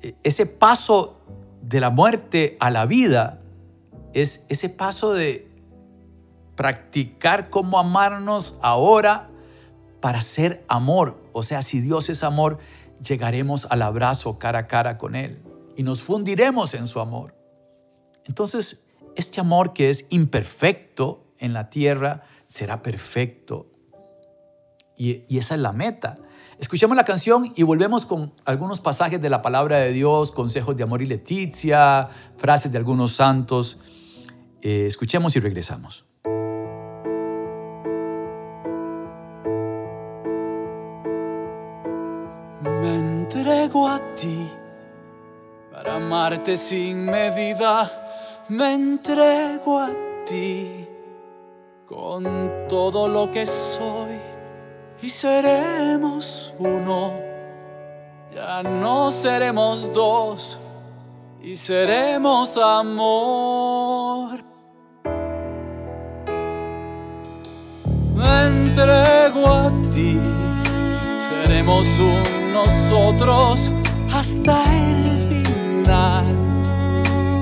E, 0.00 0.14
ese 0.22 0.46
paso 0.46 1.20
de 1.62 1.80
la 1.80 1.90
muerte 1.90 2.56
a 2.60 2.70
la 2.70 2.86
vida 2.86 3.40
es 4.14 4.44
ese 4.48 4.68
paso 4.68 5.12
de 5.12 5.50
practicar 6.56 7.50
cómo 7.50 7.78
amarnos 7.78 8.56
ahora 8.62 9.30
para 10.00 10.22
ser 10.22 10.64
amor. 10.68 11.22
O 11.32 11.42
sea, 11.42 11.62
si 11.62 11.80
Dios 11.80 12.08
es 12.08 12.22
amor, 12.22 12.58
llegaremos 13.06 13.66
al 13.70 13.82
abrazo 13.82 14.38
cara 14.38 14.60
a 14.60 14.66
cara 14.66 14.98
con 14.98 15.16
Él 15.16 15.42
y 15.76 15.82
nos 15.82 16.02
fundiremos 16.02 16.74
en 16.74 16.86
su 16.86 17.00
amor. 17.00 17.34
Entonces, 18.24 18.84
este 19.16 19.40
amor 19.40 19.72
que 19.72 19.90
es 19.90 20.06
imperfecto 20.10 21.24
en 21.38 21.52
la 21.52 21.70
tierra 21.70 22.22
será 22.46 22.82
perfecto. 22.82 23.70
Y, 24.96 25.24
esa 25.36 25.54
es 25.54 25.60
la 25.60 25.72
meta. 25.72 26.16
Escuchemos 26.58 26.96
la 26.96 27.04
canción 27.04 27.52
y 27.56 27.64
volvemos 27.64 28.06
con 28.06 28.32
algunos 28.44 28.80
pasajes 28.80 29.20
de 29.20 29.28
la 29.28 29.42
palabra 29.42 29.78
de 29.78 29.92
Dios, 29.92 30.30
consejos 30.30 30.76
de 30.76 30.84
amor 30.84 31.02
y 31.02 31.06
Leticia, 31.06 32.08
frases 32.36 32.70
de 32.70 32.78
algunos 32.78 33.12
santos. 33.12 33.78
Eh, 34.66 34.86
escuchemos 34.86 35.36
y 35.36 35.40
regresamos. 35.40 36.06
entrego 43.34 43.86
a 43.86 43.98
ti 44.14 44.50
para 45.70 45.96
amarte 45.96 46.56
sin 46.56 47.04
medida. 47.04 47.90
Me 48.48 48.72
entrego 48.72 49.80
a 49.80 49.90
ti 50.24 50.86
con 51.86 52.66
todo 52.68 53.06
lo 53.06 53.30
que 53.30 53.44
soy 53.44 54.18
y 55.02 55.10
seremos 55.10 56.54
uno. 56.58 57.12
Ya 58.34 58.62
no 58.62 59.10
seremos 59.10 59.92
dos 59.92 60.58
y 61.42 61.54
seremos 61.54 62.56
amor. 62.56 64.53
Entrego 68.74 69.46
a 69.46 69.70
ti, 69.92 70.18
seremos 71.20 71.86
uno 71.98 72.64
nosotros 72.64 73.70
hasta 74.12 74.64
el 74.90 75.20
final. 75.28 76.24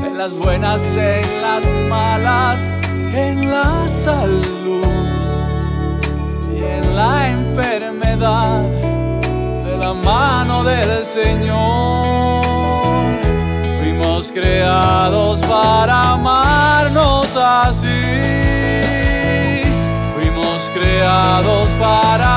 En 0.05 0.19
las 0.19 0.37
buenas, 0.37 0.83
en 0.97 1.41
las 1.41 1.65
malas, 1.89 2.69
en 3.15 3.51
la 3.51 3.89
salud 3.89 4.85
y 6.53 6.59
en 6.59 6.97
la 6.97 7.29
enfermedad, 7.29 8.69
de 9.63 9.79
la 9.79 9.95
mano 9.95 10.65
del 10.65 11.03
Señor. 11.03 12.43
Fuimos 13.81 14.31
creados 14.31 15.41
para 15.47 16.13
amarnos 16.13 17.35
así. 17.37 18.42
Creados 20.93 21.73
para 21.81 22.32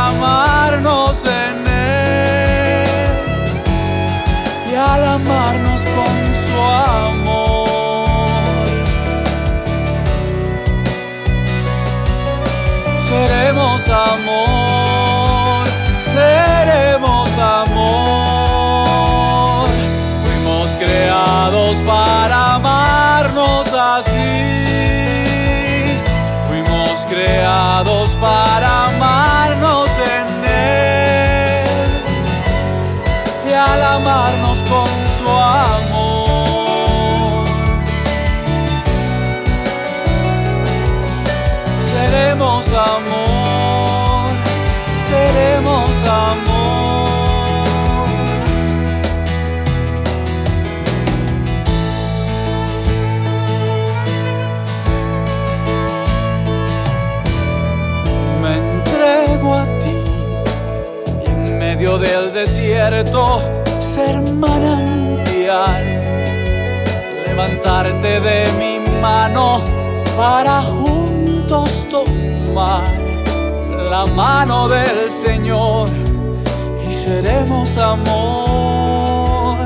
del 61.86 62.34
desierto 62.34 63.44
ser 63.80 64.20
manantial, 64.20 65.84
levantarte 67.28 68.20
de 68.20 68.48
mi 68.58 68.80
mano 69.00 69.62
para 70.18 70.64
juntos 70.64 71.86
tomar 71.92 72.84
la 73.92 74.04
mano 74.08 74.68
del 74.68 75.12
Señor 75.12 75.88
y 76.90 76.92
seremos 76.92 77.78
amor. 77.78 79.58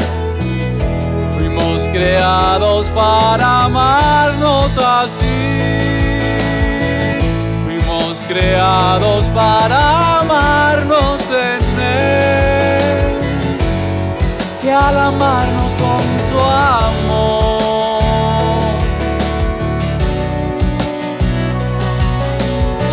Fuimos 1.31 1.87
creados 1.87 2.89
para 2.89 3.63
amarnos 3.63 4.77
así. 4.77 5.57
Fuimos 7.63 8.25
creados 8.27 9.29
para 9.29 10.19
amarnos 10.19 11.21
en 11.31 11.58
al 14.87 14.97
amarnos 14.97 15.71
con 15.73 16.01
su 16.29 16.39
amor 16.39 17.39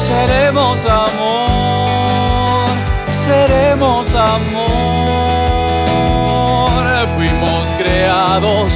seremos 0.06 0.86
amor, 0.86 2.68
seremos 3.12 4.14
amor. 4.14 4.66
Fuimos 7.14 7.68
creados 7.78 8.72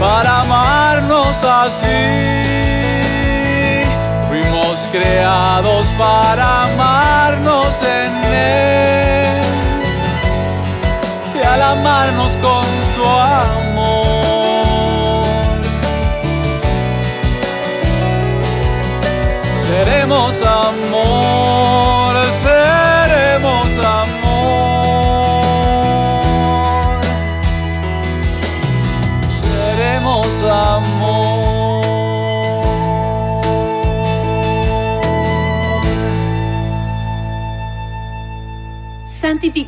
para 0.00 0.40
amarnos 0.40 1.36
así. 1.44 1.86
Fuimos 4.28 4.88
creados 4.90 5.86
para 5.98 6.64
amarnos 6.64 7.74
en 7.82 7.91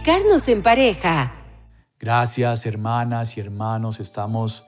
En 0.06 0.62
pareja. 0.62 1.32
Gracias 1.98 2.66
hermanas 2.66 3.38
y 3.38 3.40
hermanos, 3.40 4.00
estamos 4.00 4.66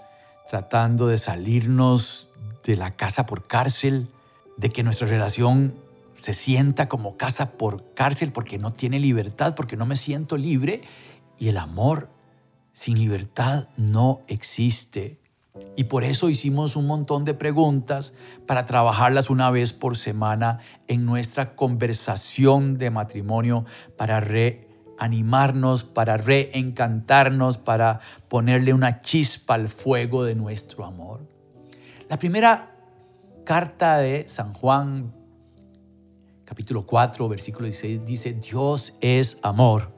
tratando 0.49 1.09
de 1.09 1.18
salirnos 1.18 2.31
de 2.64 2.77
la 2.77 2.96
casa 2.96 3.27
por 3.27 3.46
cárcel, 3.46 4.09
de 4.57 4.70
que 4.70 4.83
nuestra 4.83 5.07
relación 5.07 5.75
se 6.14 6.33
sienta 6.33 6.88
como 6.88 7.18
casa 7.18 7.53
por 7.59 7.92
cárcel 7.92 8.33
porque 8.33 8.57
no 8.57 8.72
tiene 8.72 8.99
libertad, 8.99 9.55
porque 9.55 9.77
no 9.77 9.85
me 9.85 9.96
siento 9.96 10.38
libre 10.38 10.81
y 11.38 11.49
el 11.49 11.59
amor 11.59 12.09
sin 12.72 12.99
libertad 12.99 13.68
no 13.77 14.22
existe. 14.29 15.20
Y 15.77 15.85
por 15.85 16.05
eso 16.05 16.31
hicimos 16.31 16.77
un 16.77 16.87
montón 16.87 17.27
de 17.27 17.35
preguntas 17.35 18.14
para 18.46 18.64
trabajarlas 18.64 19.29
una 19.29 19.51
vez 19.51 19.75
por 19.75 19.99
semana 19.99 20.61
en 20.87 21.05
nuestra 21.05 21.55
conversación 21.55 22.79
de 22.79 22.90
matrimonio 22.90 23.66
para 23.99 24.20
re 24.20 24.65
animarnos, 24.98 25.85
para 25.85 26.16
reencantarnos, 26.16 27.59
para 27.59 28.00
ponerle 28.28 28.72
una 28.72 29.02
chispa 29.02 29.54
al 29.54 29.68
fuego 29.68 30.24
de 30.24 30.35
nuestro 30.35 30.85
amor. 30.85 31.26
La 32.09 32.18
primera 32.18 32.76
carta 33.44 33.98
de 33.98 34.28
San 34.28 34.52
Juan, 34.54 35.14
capítulo 36.44 36.87
4, 36.87 37.28
versículo 37.28 37.64
16, 37.64 38.04
dice, 38.04 38.32
Dios 38.35 38.94
es 39.00 39.38
amor. 39.42 39.92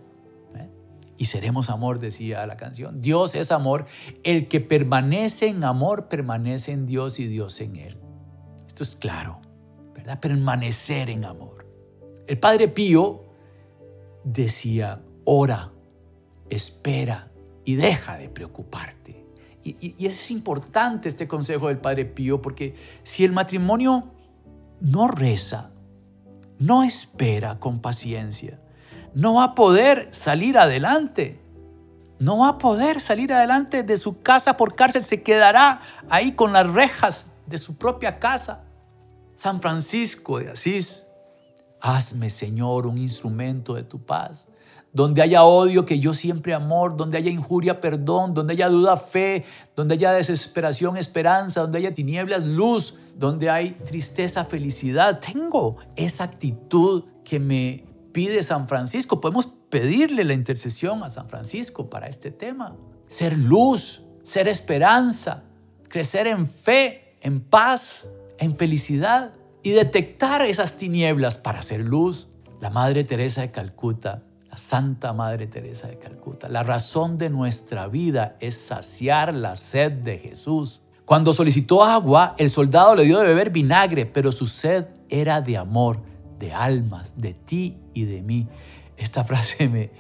¿Eh? 0.55 0.69
Y 1.17 1.27
seremos 1.27 1.71
amor, 1.71 2.01
decía 2.01 2.47
la 2.47 2.57
canción. 2.57 3.01
Dios 3.01 3.35
es 3.35 3.53
amor. 3.53 3.87
El 4.23 4.49
que 4.49 4.61
permanece 4.61 5.49
en 5.49 5.65
amor, 5.65 6.09
permanece 6.09 6.73
en 6.73 6.87
Dios 6.87 7.19
y 7.21 7.27
Dios 7.27 7.61
en 7.61 7.77
él. 7.77 7.99
Esto 8.67 8.83
es 8.83 8.97
claro, 8.97 9.41
¿verdad? 9.95 10.21
Permanecer 10.21 11.11
en 11.11 11.25
amor. 11.25 11.67
El 12.27 12.39
Padre 12.39 12.69
Pío 12.69 13.28
decía, 14.33 15.01
ora, 15.25 15.73
espera 16.51 17.29
y 17.65 17.77
deja 17.77 18.19
de 18.19 18.29
preocuparte. 18.29 19.27
Y, 19.63 20.07
es 20.07 20.31
importante 20.31 21.09
este 21.09 21.29
consejo 21.29 21.69
del 21.69 21.79
Padre 21.79 22.05
Pío 22.05 22.41
porque 22.41 22.75
si 23.03 23.25
el 23.25 23.33
matrimonio 23.33 24.11
no 24.81 25.09
reza, 25.09 25.71
no 26.59 26.85
espera 26.85 27.59
con 27.59 27.81
paciencia, 27.81 28.61
no 29.15 29.35
va 29.35 29.45
a 29.45 29.55
poder 29.55 30.09
salir 30.13 30.59
adelante. 30.59 31.41
No 32.21 32.39
va 32.39 32.49
a 32.49 32.59
poder 32.59 33.01
salir 33.01 33.33
adelante 33.33 33.85
de 33.85 33.97
su 33.97 34.23
casa 34.23 34.57
por 34.57 34.75
cárcel, 34.75 35.05
se 35.05 35.23
quedará 35.23 35.81
ahí 36.11 36.33
con 36.33 36.53
las 36.53 36.69
rejas 36.69 37.33
de 37.47 37.59
su 37.59 37.77
propia 37.77 38.19
casa. 38.19 38.65
San 39.37 39.61
Francisco 39.61 40.41
de 40.41 40.51
Asís, 40.51 41.05
hazme 41.81 42.31
Señor 42.31 42.87
un 42.87 42.99
instrumento 42.99 43.75
de 43.75 43.83
tu 43.83 44.01
paz. 44.01 44.49
Donde 44.93 45.21
haya 45.21 45.45
odio, 45.45 45.85
que 45.85 46.01
yo 46.01 46.15
siempre 46.15 46.55
amor, 46.55 46.97
donde 46.97 47.19
haya 47.19 47.31
injuria, 47.31 47.81
perdón, 47.81 48.33
donde 48.33 48.55
haya 48.55 48.69
duda, 48.69 48.97
fe, 48.97 49.45
donde 49.77 49.95
haya 49.95 50.13
desesperación, 50.13 50.97
esperanza, 50.97 51.61
donde 51.61 51.79
haya 51.79 51.93
tinieblas, 51.93 52.47
luz, 52.47 52.95
donde 53.17 53.51
hay 53.51 53.71
tristeza, 53.71 54.45
felicidad. 54.45 55.21
Tengo 55.21 55.77
esa 55.95 56.25
actitud 56.25 57.05
que 57.23 57.39
me 57.39 57.85
pide 58.13 58.43
San 58.43 58.67
Francisco. 58.67 59.21
Podemos 59.21 59.49
pedirle 59.69 60.25
la 60.25 60.33
intercesión 60.33 61.03
a 61.03 61.11
San 61.11 61.29
Francisco 61.29 61.91
para 61.91 62.07
este 62.07 62.31
tema. 62.31 62.75
Ser 63.07 63.37
luz, 63.37 64.03
ser 64.25 64.49
esperanza, 64.49 65.45
crecer 65.89 66.27
en 66.27 66.47
fe, 66.47 67.17
en 67.21 67.41
paz, 67.41 68.07
en 68.39 68.57
felicidad 68.57 69.35
y 69.63 69.71
detectar 69.71 70.43
esas 70.43 70.77
tinieblas 70.79 71.39
para 71.39 71.63
ser 71.63 71.81
luz. 71.81 72.29
La 72.61 72.71
Madre 72.71 73.05
Teresa 73.05 73.43
de 73.43 73.53
Calcuta 73.53 74.23
Santa 74.59 75.13
Madre 75.13 75.47
Teresa 75.47 75.89
de 75.89 75.99
Calcuta. 75.99 76.49
La 76.49 76.63
razón 76.63 77.17
de 77.17 77.31
nuestra 77.31 77.87
vida 77.87 78.37
es 78.41 78.59
saciar 78.59 79.35
la 79.35 79.57
sed 79.57 79.93
de 79.93 80.19
Jesús. 80.19 80.83
Cuando 81.07 81.33
solicitó 81.33 81.85
agua, 81.85 82.35
el 82.37 82.51
soldado 82.51 82.95
le 82.95 83.05
dio 83.05 83.19
de 83.21 83.29
beber 83.29 83.51
vinagre, 83.51 84.05
pero 84.05 84.31
su 84.31 84.47
sed 84.47 84.87
era 85.09 85.41
de 85.41 85.57
amor, 85.57 86.03
de 86.39 86.53
almas, 86.53 87.15
de 87.17 87.33
ti 87.33 87.79
y 87.95 88.05
de 88.05 88.23
mí. 88.23 88.47
Esta 88.97 89.25
frase 89.25 89.69
me, 89.69 89.91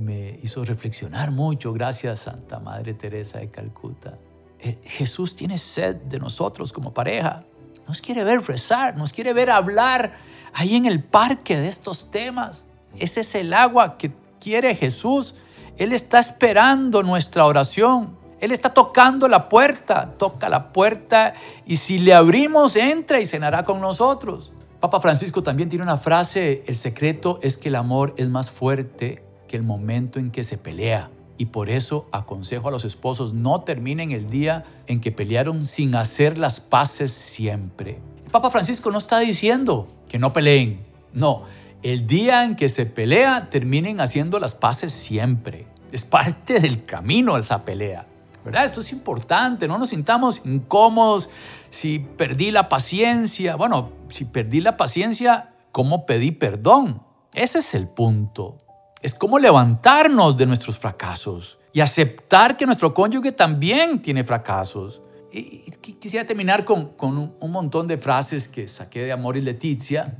me 0.00 0.40
hizo 0.42 0.64
reflexionar 0.64 1.30
mucho. 1.30 1.72
Gracias, 1.72 2.20
Santa 2.20 2.58
Madre 2.58 2.94
Teresa 2.94 3.38
de 3.38 3.50
Calcuta. 3.50 4.18
Eh, 4.58 4.80
Jesús 4.84 5.36
tiene 5.36 5.58
sed 5.58 5.96
de 5.96 6.18
nosotros 6.18 6.72
como 6.72 6.92
pareja. 6.92 7.44
Nos 7.86 8.00
quiere 8.00 8.24
ver 8.24 8.42
rezar, 8.42 8.96
nos 8.96 9.12
quiere 9.12 9.32
ver 9.32 9.50
hablar 9.50 10.14
ahí 10.54 10.76
en 10.76 10.86
el 10.86 11.02
parque 11.02 11.56
de 11.56 11.68
estos 11.68 12.10
temas. 12.10 12.66
Ese 12.98 13.20
es 13.20 13.34
el 13.34 13.52
agua 13.52 13.98
que 13.98 14.12
quiere 14.40 14.74
Jesús. 14.74 15.34
Él 15.76 15.92
está 15.92 16.20
esperando 16.20 17.02
nuestra 17.02 17.46
oración. 17.46 18.16
Él 18.40 18.50
está 18.50 18.74
tocando 18.74 19.28
la 19.28 19.48
puerta, 19.48 20.14
toca 20.18 20.48
la 20.48 20.72
puerta 20.72 21.34
y 21.64 21.76
si 21.76 22.00
le 22.00 22.12
abrimos, 22.12 22.74
entra 22.74 23.20
y 23.20 23.26
cenará 23.26 23.64
con 23.64 23.80
nosotros. 23.80 24.52
Papa 24.80 25.00
Francisco 25.00 25.44
también 25.44 25.68
tiene 25.68 25.84
una 25.84 25.96
frase, 25.96 26.64
el 26.66 26.74
secreto 26.74 27.38
es 27.40 27.56
que 27.56 27.68
el 27.68 27.76
amor 27.76 28.14
es 28.16 28.28
más 28.28 28.50
fuerte 28.50 29.22
que 29.46 29.56
el 29.56 29.62
momento 29.62 30.18
en 30.18 30.32
que 30.32 30.42
se 30.42 30.58
pelea. 30.58 31.08
Y 31.42 31.46
por 31.46 31.70
eso 31.70 32.06
aconsejo 32.12 32.68
a 32.68 32.70
los 32.70 32.84
esposos, 32.84 33.32
no 33.32 33.62
terminen 33.62 34.12
el 34.12 34.30
día 34.30 34.62
en 34.86 35.00
que 35.00 35.10
pelearon 35.10 35.66
sin 35.66 35.96
hacer 35.96 36.38
las 36.38 36.60
paces 36.60 37.10
siempre. 37.10 37.98
El 38.24 38.30
Papa 38.30 38.48
Francisco 38.48 38.92
no 38.92 38.98
está 38.98 39.18
diciendo 39.18 39.88
que 40.08 40.20
no 40.20 40.32
peleen, 40.32 40.86
no, 41.12 41.42
el 41.82 42.06
día 42.06 42.44
en 42.44 42.54
que 42.54 42.68
se 42.68 42.86
pelea, 42.86 43.50
terminen 43.50 44.00
haciendo 44.00 44.38
las 44.38 44.54
paces 44.54 44.92
siempre. 44.92 45.66
Es 45.90 46.04
parte 46.04 46.60
del 46.60 46.84
camino 46.84 47.36
esa 47.36 47.64
pelea. 47.64 48.06
¿Verdad? 48.44 48.66
Esto 48.66 48.80
es 48.80 48.92
importante, 48.92 49.66
no 49.66 49.78
nos 49.78 49.88
sintamos 49.88 50.42
incómodos 50.44 51.28
si 51.70 51.98
perdí 51.98 52.52
la 52.52 52.68
paciencia. 52.68 53.56
Bueno, 53.56 53.90
si 54.10 54.26
perdí 54.26 54.60
la 54.60 54.76
paciencia, 54.76 55.54
¿cómo 55.72 56.06
pedí 56.06 56.30
perdón? 56.30 57.02
Ese 57.34 57.58
es 57.58 57.74
el 57.74 57.88
punto. 57.88 58.62
Es 59.02 59.14
cómo 59.14 59.38
levantarnos 59.38 60.36
de 60.36 60.46
nuestros 60.46 60.78
fracasos 60.78 61.58
y 61.72 61.80
aceptar 61.80 62.56
que 62.56 62.66
nuestro 62.66 62.94
cónyuge 62.94 63.32
también 63.32 64.00
tiene 64.00 64.24
fracasos. 64.24 65.02
Y 65.32 65.70
quisiera 65.98 66.26
terminar 66.26 66.64
con, 66.64 66.90
con 66.90 67.34
un 67.38 67.50
montón 67.50 67.88
de 67.88 67.98
frases 67.98 68.48
que 68.48 68.68
saqué 68.68 69.04
de 69.04 69.12
Amor 69.12 69.36
y 69.36 69.42
Leticia 69.42 70.16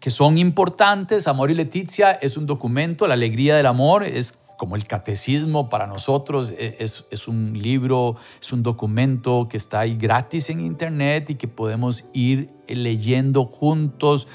que 0.00 0.10
son 0.10 0.38
importantes. 0.38 1.26
Amor 1.26 1.50
y 1.50 1.54
Leticia 1.54 2.12
es 2.12 2.36
un 2.36 2.46
documento, 2.46 3.06
la 3.06 3.14
alegría 3.14 3.56
del 3.56 3.66
amor 3.66 4.04
es 4.04 4.34
como 4.56 4.74
el 4.74 4.86
catecismo 4.86 5.68
para 5.68 5.86
nosotros, 5.86 6.52
e, 6.56 6.76
es, 6.80 7.04
es, 7.10 7.28
un 7.28 7.56
libro, 7.56 8.16
es 8.40 8.52
un 8.52 8.64
documento 8.64 9.46
que 9.48 9.56
está 9.56 9.80
ahí 9.80 9.96
gratis 9.96 10.50
en 10.50 10.60
internet 10.60 11.30
y 11.30 11.36
que 11.36 11.46
podemos 11.46 12.04
ir 12.12 12.50
leyendo 12.66 13.44
juntos 13.44 14.26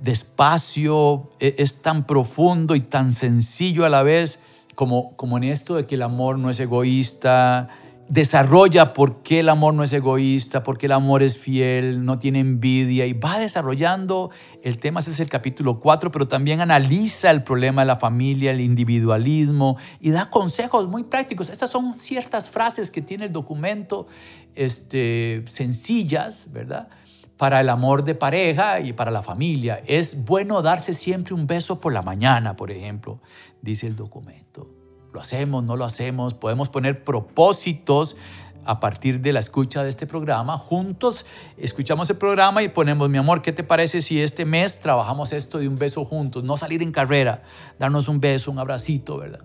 despacio, 0.00 1.30
e, 1.40 1.54
es 1.58 1.82
tan 1.82 2.06
profundo 2.06 2.74
y 2.74 2.80
tan 2.80 3.12
sencillo 3.12 3.84
a 3.84 3.88
la 3.88 4.02
vez 4.02 4.38
como, 4.74 5.16
como 5.16 5.36
en 5.36 5.44
esto 5.44 5.76
de 5.76 5.86
que 5.86 5.94
el 5.94 6.02
amor 6.02 6.38
no 6.38 6.50
es 6.50 6.60
egoísta, 6.60 7.68
desarrolla 8.08 8.92
por 8.92 9.22
qué 9.22 9.40
el 9.40 9.48
amor 9.48 9.72
no 9.74 9.82
es 9.82 9.92
egoísta, 9.92 10.62
por 10.62 10.76
qué 10.76 10.86
el 10.86 10.92
amor 10.92 11.22
es 11.22 11.38
fiel, 11.38 12.04
no 12.04 12.18
tiene 12.18 12.40
envidia 12.40 13.06
y 13.06 13.14
va 13.14 13.38
desarrollando 13.38 14.30
el 14.62 14.78
tema, 14.78 15.00
ese 15.00 15.12
es 15.12 15.20
el 15.20 15.28
capítulo 15.28 15.80
4, 15.80 16.10
pero 16.10 16.28
también 16.28 16.60
analiza 16.60 17.30
el 17.30 17.42
problema 17.42 17.82
de 17.82 17.86
la 17.86 17.96
familia, 17.96 18.50
el 18.50 18.60
individualismo 18.60 19.78
y 20.00 20.10
da 20.10 20.28
consejos 20.30 20.88
muy 20.88 21.04
prácticos. 21.04 21.48
Estas 21.48 21.70
son 21.70 21.98
ciertas 21.98 22.50
frases 22.50 22.90
que 22.90 23.00
tiene 23.00 23.26
el 23.26 23.32
documento, 23.32 24.06
este, 24.54 25.42
sencillas, 25.46 26.48
¿verdad? 26.52 26.88
Para 27.36 27.60
el 27.60 27.68
amor 27.68 28.04
de 28.04 28.14
pareja 28.14 28.80
y 28.80 28.92
para 28.92 29.10
la 29.10 29.22
familia. 29.22 29.82
Es 29.86 30.24
bueno 30.24 30.62
darse 30.62 30.94
siempre 30.94 31.34
un 31.34 31.46
beso 31.46 31.80
por 31.80 31.92
la 31.92 32.02
mañana, 32.02 32.56
por 32.56 32.70
ejemplo, 32.70 33.20
dice 33.60 33.86
el 33.86 33.96
documento 33.96 34.70
lo 35.14 35.20
hacemos, 35.20 35.62
no 35.62 35.76
lo 35.76 35.84
hacemos, 35.84 36.34
podemos 36.34 36.68
poner 36.68 37.04
propósitos 37.04 38.16
a 38.64 38.80
partir 38.80 39.20
de 39.20 39.32
la 39.32 39.40
escucha 39.40 39.84
de 39.84 39.88
este 39.88 40.06
programa. 40.06 40.58
Juntos 40.58 41.24
escuchamos 41.56 42.10
el 42.10 42.16
programa 42.16 42.64
y 42.64 42.68
ponemos, 42.68 43.08
mi 43.08 43.18
amor, 43.18 43.40
¿qué 43.40 43.52
te 43.52 43.62
parece 43.62 44.00
si 44.00 44.20
este 44.20 44.44
mes 44.44 44.80
trabajamos 44.80 45.32
esto 45.32 45.58
de 45.58 45.68
un 45.68 45.78
beso 45.78 46.04
juntos? 46.04 46.42
No 46.42 46.56
salir 46.56 46.82
en 46.82 46.90
carrera, 46.90 47.44
darnos 47.78 48.08
un 48.08 48.20
beso, 48.20 48.50
un 48.50 48.58
abracito, 48.58 49.18
¿verdad? 49.18 49.44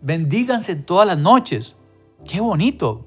Bendíganse 0.00 0.76
todas 0.76 1.06
las 1.06 1.18
noches. 1.18 1.74
Qué 2.28 2.40
bonito. 2.40 3.06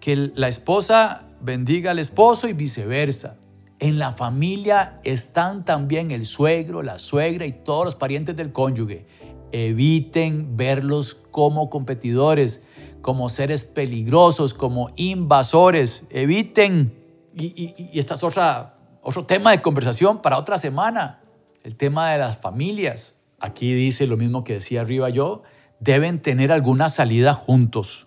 Que 0.00 0.30
la 0.34 0.48
esposa 0.48 1.28
bendiga 1.42 1.90
al 1.90 1.98
esposo 1.98 2.48
y 2.48 2.54
viceversa. 2.54 3.36
En 3.78 3.98
la 3.98 4.12
familia 4.12 5.00
están 5.04 5.64
también 5.64 6.10
el 6.10 6.24
suegro, 6.24 6.82
la 6.82 6.98
suegra 6.98 7.44
y 7.44 7.52
todos 7.52 7.84
los 7.84 7.94
parientes 7.94 8.34
del 8.34 8.52
cónyuge. 8.52 9.06
Eviten 9.52 10.56
verlos 10.56 11.14
como 11.30 11.68
competidores, 11.68 12.62
como 13.02 13.28
seres 13.28 13.64
peligrosos, 13.64 14.54
como 14.54 14.90
invasores. 14.96 16.04
Eviten. 16.10 16.94
Y, 17.34 17.74
y, 17.92 17.98
este 17.98 18.14
es 18.14 18.24
otra, 18.24 18.76
otro 19.02 19.26
tema 19.26 19.50
de 19.50 19.60
conversación 19.60 20.22
para 20.22 20.38
otra 20.38 20.56
semana. 20.56 21.20
El 21.62 21.76
tema 21.76 22.10
de 22.12 22.18
las 22.18 22.38
familias. 22.38 23.12
Aquí 23.40 23.74
dice 23.74 24.06
lo 24.06 24.16
mismo 24.16 24.42
que 24.42 24.54
decía 24.54 24.80
arriba 24.80 25.10
yo. 25.10 25.42
Deben 25.80 26.22
tener 26.22 26.50
alguna 26.50 26.88
salida 26.88 27.34
juntos. 27.34 28.06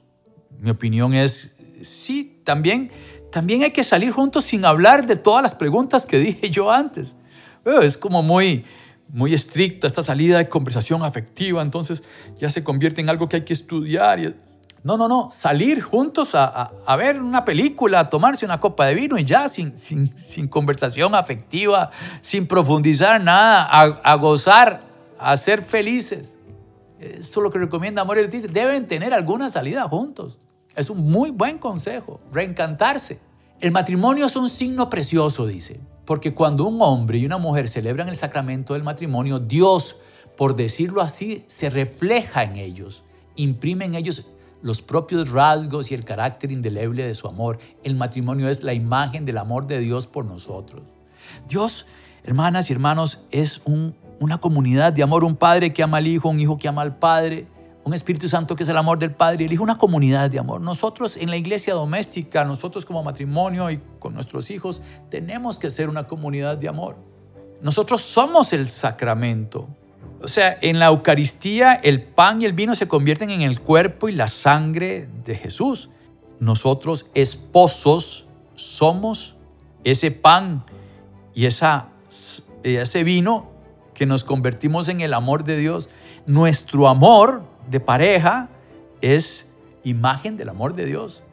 Mi 0.60 0.72
opinión 0.72 1.14
es, 1.14 1.56
sí, 1.84 2.42
también, 2.44 2.92
también 3.32 3.64
hay 3.64 3.72
que 3.72 3.84
salir 3.84 4.12
juntos 4.12 4.46
sin 4.46 4.66
hablar 4.66 5.06
de 5.06 5.16
todas 5.16 5.44
las 5.44 5.56
preguntas 5.56 6.06
que 6.06 6.20
dije 6.20 6.50
yo 6.50 6.72
antes. 6.72 7.16
Es 7.82 7.98
como 7.98 8.24
muy, 8.24 8.66
muy 9.10 9.34
estricta 9.34 9.88
esta 9.88 10.04
salida 10.04 10.38
de 10.38 10.50
conversación 10.50 11.04
afectiva, 11.04 11.62
entonces 11.62 12.04
ya 12.40 12.50
se 12.50 12.64
convierte 12.64 13.02
en 13.02 13.10
algo 13.10 13.30
que 13.30 13.38
hay 13.38 13.46
que 13.46 13.54
estudiar. 13.54 14.34
No, 14.82 14.98
no, 14.98 15.08
no, 15.10 15.30
salir 15.30 15.82
juntos 15.82 16.32
a, 16.34 16.72
ver 16.98 17.22
una 17.22 17.44
película, 17.44 18.00
a 18.00 18.10
tomarse 18.10 18.46
una 18.46 18.60
copa 18.60 18.86
de 18.86 18.96
vino 18.96 19.18
y 19.18 19.26
ya, 19.26 19.50
sin, 19.50 19.78
sin, 19.78 20.18
sin 20.18 20.48
conversación 20.48 21.16
afectiva, 21.16 21.90
sin 22.22 22.48
profundizar 22.48 23.22
nada, 23.22 23.64
a, 23.72 24.16
gozar, 24.16 24.82
a 25.18 25.36
ser 25.36 25.62
felices. 25.64 26.38
Eso 27.00 27.40
es 27.40 27.44
lo 27.44 27.50
que 27.50 27.60
recomienda 27.60 28.02
Amor 28.02 28.20
y. 28.20 28.28
Deben 28.28 28.88
tener 28.88 29.14
alguna 29.14 29.50
salida 29.50 29.88
juntos. 29.88 30.38
Es 30.76 30.90
un 30.90 31.10
muy 31.10 31.32
buen 31.32 31.58
consejo, 31.58 32.20
reencantarse. 32.32 33.20
El 33.60 33.72
matrimonio 33.72 34.26
es 34.26 34.36
un 34.36 34.48
signo 34.48 34.90
precioso, 34.90 35.46
dice, 35.46 35.80
porque 36.06 36.34
cuando 36.34 36.66
un 36.66 36.82
hombre 36.82 37.18
y 37.18 37.26
una 37.26 37.38
mujer 37.38 37.68
celebran 37.68 38.08
el 38.08 38.16
sacramento 38.16 38.74
del 38.74 38.84
matrimonio, 38.84 39.40
Dios, 39.40 39.98
por 40.38 40.56
decirlo 40.56 41.02
así, 41.02 41.44
se 41.48 41.70
refleja 41.70 42.44
en 42.44 42.56
ellos, 42.56 43.04
imprime 43.36 43.86
en 43.86 43.96
ellos 43.96 44.26
los 44.62 44.82
propios 44.82 45.30
rasgos 45.32 45.92
y 45.92 45.96
el 45.96 46.06
carácter 46.06 46.52
indeleble 46.52 47.06
de 47.06 47.14
su 47.14 47.28
amor. 47.28 47.60
El 47.84 47.96
matrimonio 47.96 48.50
es 48.50 48.64
la 48.64 48.74
imagen 48.74 49.26
del 49.26 49.38
amor 49.38 49.68
de 49.68 49.80
Dios 49.80 50.08
por 50.08 50.26
nosotros. 50.26 50.82
Dios, 51.48 51.86
hermanas 52.24 52.70
y 52.70 52.74
hermanos, 52.74 53.20
es 53.32 53.62
una 53.66 54.40
comunidad 54.40 54.94
de 54.94 55.04
amor, 55.04 55.24
un 55.24 55.36
padre 55.36 55.74
que 55.74 55.84
ama 55.84 55.98
al 55.98 56.08
hijo, 56.08 56.30
un 56.30 56.40
hijo 56.40 56.58
que 56.58 56.68
ama 56.68 56.82
al 56.82 56.98
padre, 56.98 57.48
un 57.84 57.94
Espíritu 57.94 58.28
Santo 58.28 58.56
que 58.56 58.64
es 58.64 58.70
el 58.70 58.78
amor 58.78 59.00
del 59.00 59.12
Padre 59.12 59.44
y 59.44 59.48
el 59.48 59.54
Hijo, 59.54 59.64
una 59.64 59.78
comunidad 59.78 60.30
de 60.30 60.40
amor. 60.40 60.62
Nosotros 60.62 61.18
en 61.18 61.30
la 61.30 61.38
iglesia 61.38 61.74
doméstica, 61.74 62.44
nosotros 62.44 62.86
como 62.86 63.04
matrimonio 63.04 63.72
y 63.72 63.80
con 64.00 64.14
nuestros 64.14 64.52
hijos, 64.52 64.82
tenemos 65.10 65.58
que 65.58 65.70
ser 65.70 65.90
una 65.90 66.08
comunidad 66.08 66.58
de 66.58 66.68
amor. 66.68 66.98
Nosotros 67.62 68.02
somos 68.02 68.54
el 68.54 68.70
sacramento. 68.70 69.68
O 70.22 70.28
sea, 70.28 70.58
en 70.62 70.80
la 70.80 70.88
Eucaristía 70.88 71.74
el 71.74 72.04
pan 72.04 72.42
y 72.42 72.46
el 72.46 72.54
vino 72.54 72.76
se 72.76 72.88
convierten 72.88 73.30
en 73.30 73.42
el 73.42 73.60
cuerpo 73.62 74.10
y 74.10 74.12
la 74.12 74.28
sangre 74.28 75.08
de 75.24 75.36
Jesús. 75.36 75.90
Nosotros 76.40 77.08
esposos 77.14 78.28
somos 78.56 79.38
ese 79.84 80.12
pan 80.12 80.66
y 81.34 81.46
esa, 81.46 81.90
ese 82.64 83.04
vino 83.04 83.52
que 83.94 84.06
nos 84.06 84.24
convertimos 84.24 84.90
en 84.90 85.02
el 85.02 85.14
amor 85.14 85.46
de 85.46 85.58
Dios. 85.58 85.90
Nuestro 86.26 86.88
amor 86.88 87.49
de 87.70 87.80
pareja 87.80 88.50
es 89.02 89.50
imagen 89.84 90.38
del 90.38 90.50
amor 90.50 90.76
de 90.76 90.86
Dios. 90.86 91.24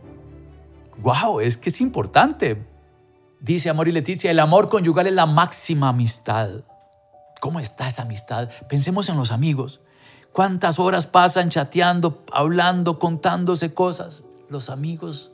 ¡Wow! 1.03 1.41
Es 1.41 1.57
que 1.57 1.71
es 1.71 1.81
importante. 1.81 2.67
Dice 3.41 3.71
Amor 3.71 3.89
y 3.89 3.93
Leticia, 3.93 4.31
el 4.31 4.41
amor 4.41 4.69
conyugal 4.69 5.07
es 5.07 5.13
la 5.13 5.27
máxima 5.27 5.89
amistad. 5.89 6.65
¿Cómo 7.41 7.61
está 7.61 7.89
esa 7.89 8.03
amistad? 8.03 8.51
Pensemos 8.69 9.09
en 9.09 9.17
los 9.17 9.31
amigos. 9.31 9.81
¿Cuántas 10.33 10.79
horas 10.79 11.07
pasan 11.07 11.49
chateando, 11.49 12.25
hablando, 12.33 12.99
contándose 12.99 13.73
cosas? 13.73 14.25
Los 14.49 14.71
amigos 14.71 15.33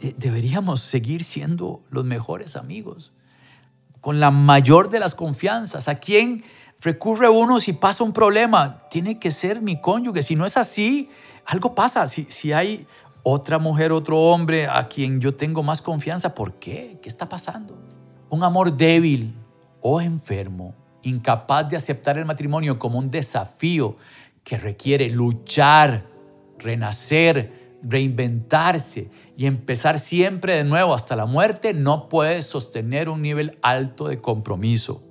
eh, 0.00 0.14
deberíamos 0.16 0.80
seguir 0.80 1.24
siendo 1.24 1.82
los 1.90 2.04
mejores 2.04 2.56
amigos, 2.56 3.12
con 4.00 4.20
la 4.20 4.30
mayor 4.30 4.90
de 4.90 5.00
las 5.00 5.14
confianzas. 5.14 5.88
¿A 5.88 5.96
quién 5.96 6.44
recurre 6.82 7.28
uno 7.28 7.58
si 7.58 7.72
pasa 7.72 8.04
un 8.04 8.12
problema? 8.12 8.86
Tiene 8.90 9.18
que 9.18 9.30
ser 9.30 9.62
mi 9.62 9.80
cónyuge. 9.80 10.22
Si 10.22 10.36
no 10.36 10.44
es 10.44 10.56
así, 10.56 11.08
algo 11.46 11.74
pasa. 11.74 12.06
Si, 12.06 12.24
si 12.24 12.52
hay 12.52 12.86
otra 13.22 13.58
mujer, 13.58 13.92
otro 13.92 14.18
hombre 14.18 14.66
a 14.66 14.88
quien 14.88 15.20
yo 15.20 15.34
tengo 15.34 15.62
más 15.62 15.80
confianza, 15.80 16.34
¿por 16.34 16.54
qué? 16.54 16.98
¿Qué 17.00 17.08
está 17.08 17.28
pasando? 17.28 17.78
Un 18.28 18.42
amor 18.42 18.76
débil 18.76 19.34
o 19.80 20.00
enfermo, 20.00 20.74
incapaz 21.02 21.68
de 21.68 21.76
aceptar 21.76 22.18
el 22.18 22.24
matrimonio 22.24 22.78
como 22.78 22.98
un 22.98 23.10
desafío 23.10 23.96
que 24.42 24.56
requiere 24.56 25.08
luchar, 25.10 26.06
renacer, 26.58 27.78
reinventarse 27.82 29.10
y 29.36 29.46
empezar 29.46 29.98
siempre 29.98 30.54
de 30.54 30.64
nuevo 30.64 30.94
hasta 30.94 31.16
la 31.16 31.26
muerte, 31.26 31.74
no 31.74 32.08
puede 32.08 32.42
sostener 32.42 33.08
un 33.08 33.22
nivel 33.22 33.58
alto 33.62 34.08
de 34.08 34.20
compromiso. 34.20 35.02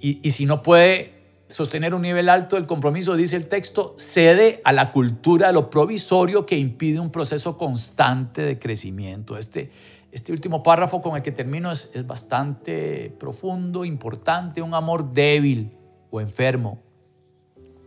Y, 0.00 0.30
si 0.30 0.46
no 0.46 0.62
puede 0.62 1.14
sostener 1.48 1.94
un 1.94 2.02
nivel 2.02 2.28
alto 2.28 2.56
del 2.56 2.66
compromiso, 2.66 3.16
dice 3.16 3.36
el 3.36 3.48
texto, 3.48 3.94
cede 3.98 4.60
a 4.64 4.72
la 4.72 4.90
cultura 4.90 5.48
de 5.48 5.52
lo 5.52 5.70
provisorio 5.70 6.44
que 6.44 6.58
impide 6.58 7.00
un 7.00 7.10
proceso 7.10 7.56
constante 7.56 8.42
de 8.42 8.58
crecimiento. 8.58 9.38
Este, 9.38 9.70
este 10.12 10.32
último 10.32 10.62
párrafo 10.62 11.00
con 11.00 11.16
el 11.16 11.22
que 11.22 11.32
termino 11.32 11.70
es, 11.70 11.90
es 11.94 12.06
bastante 12.06 13.14
profundo, 13.18 13.84
importante, 13.84 14.60
un 14.60 14.74
amor 14.74 15.12
débil 15.12 15.72
o 16.10 16.20
enfermo. 16.20 16.82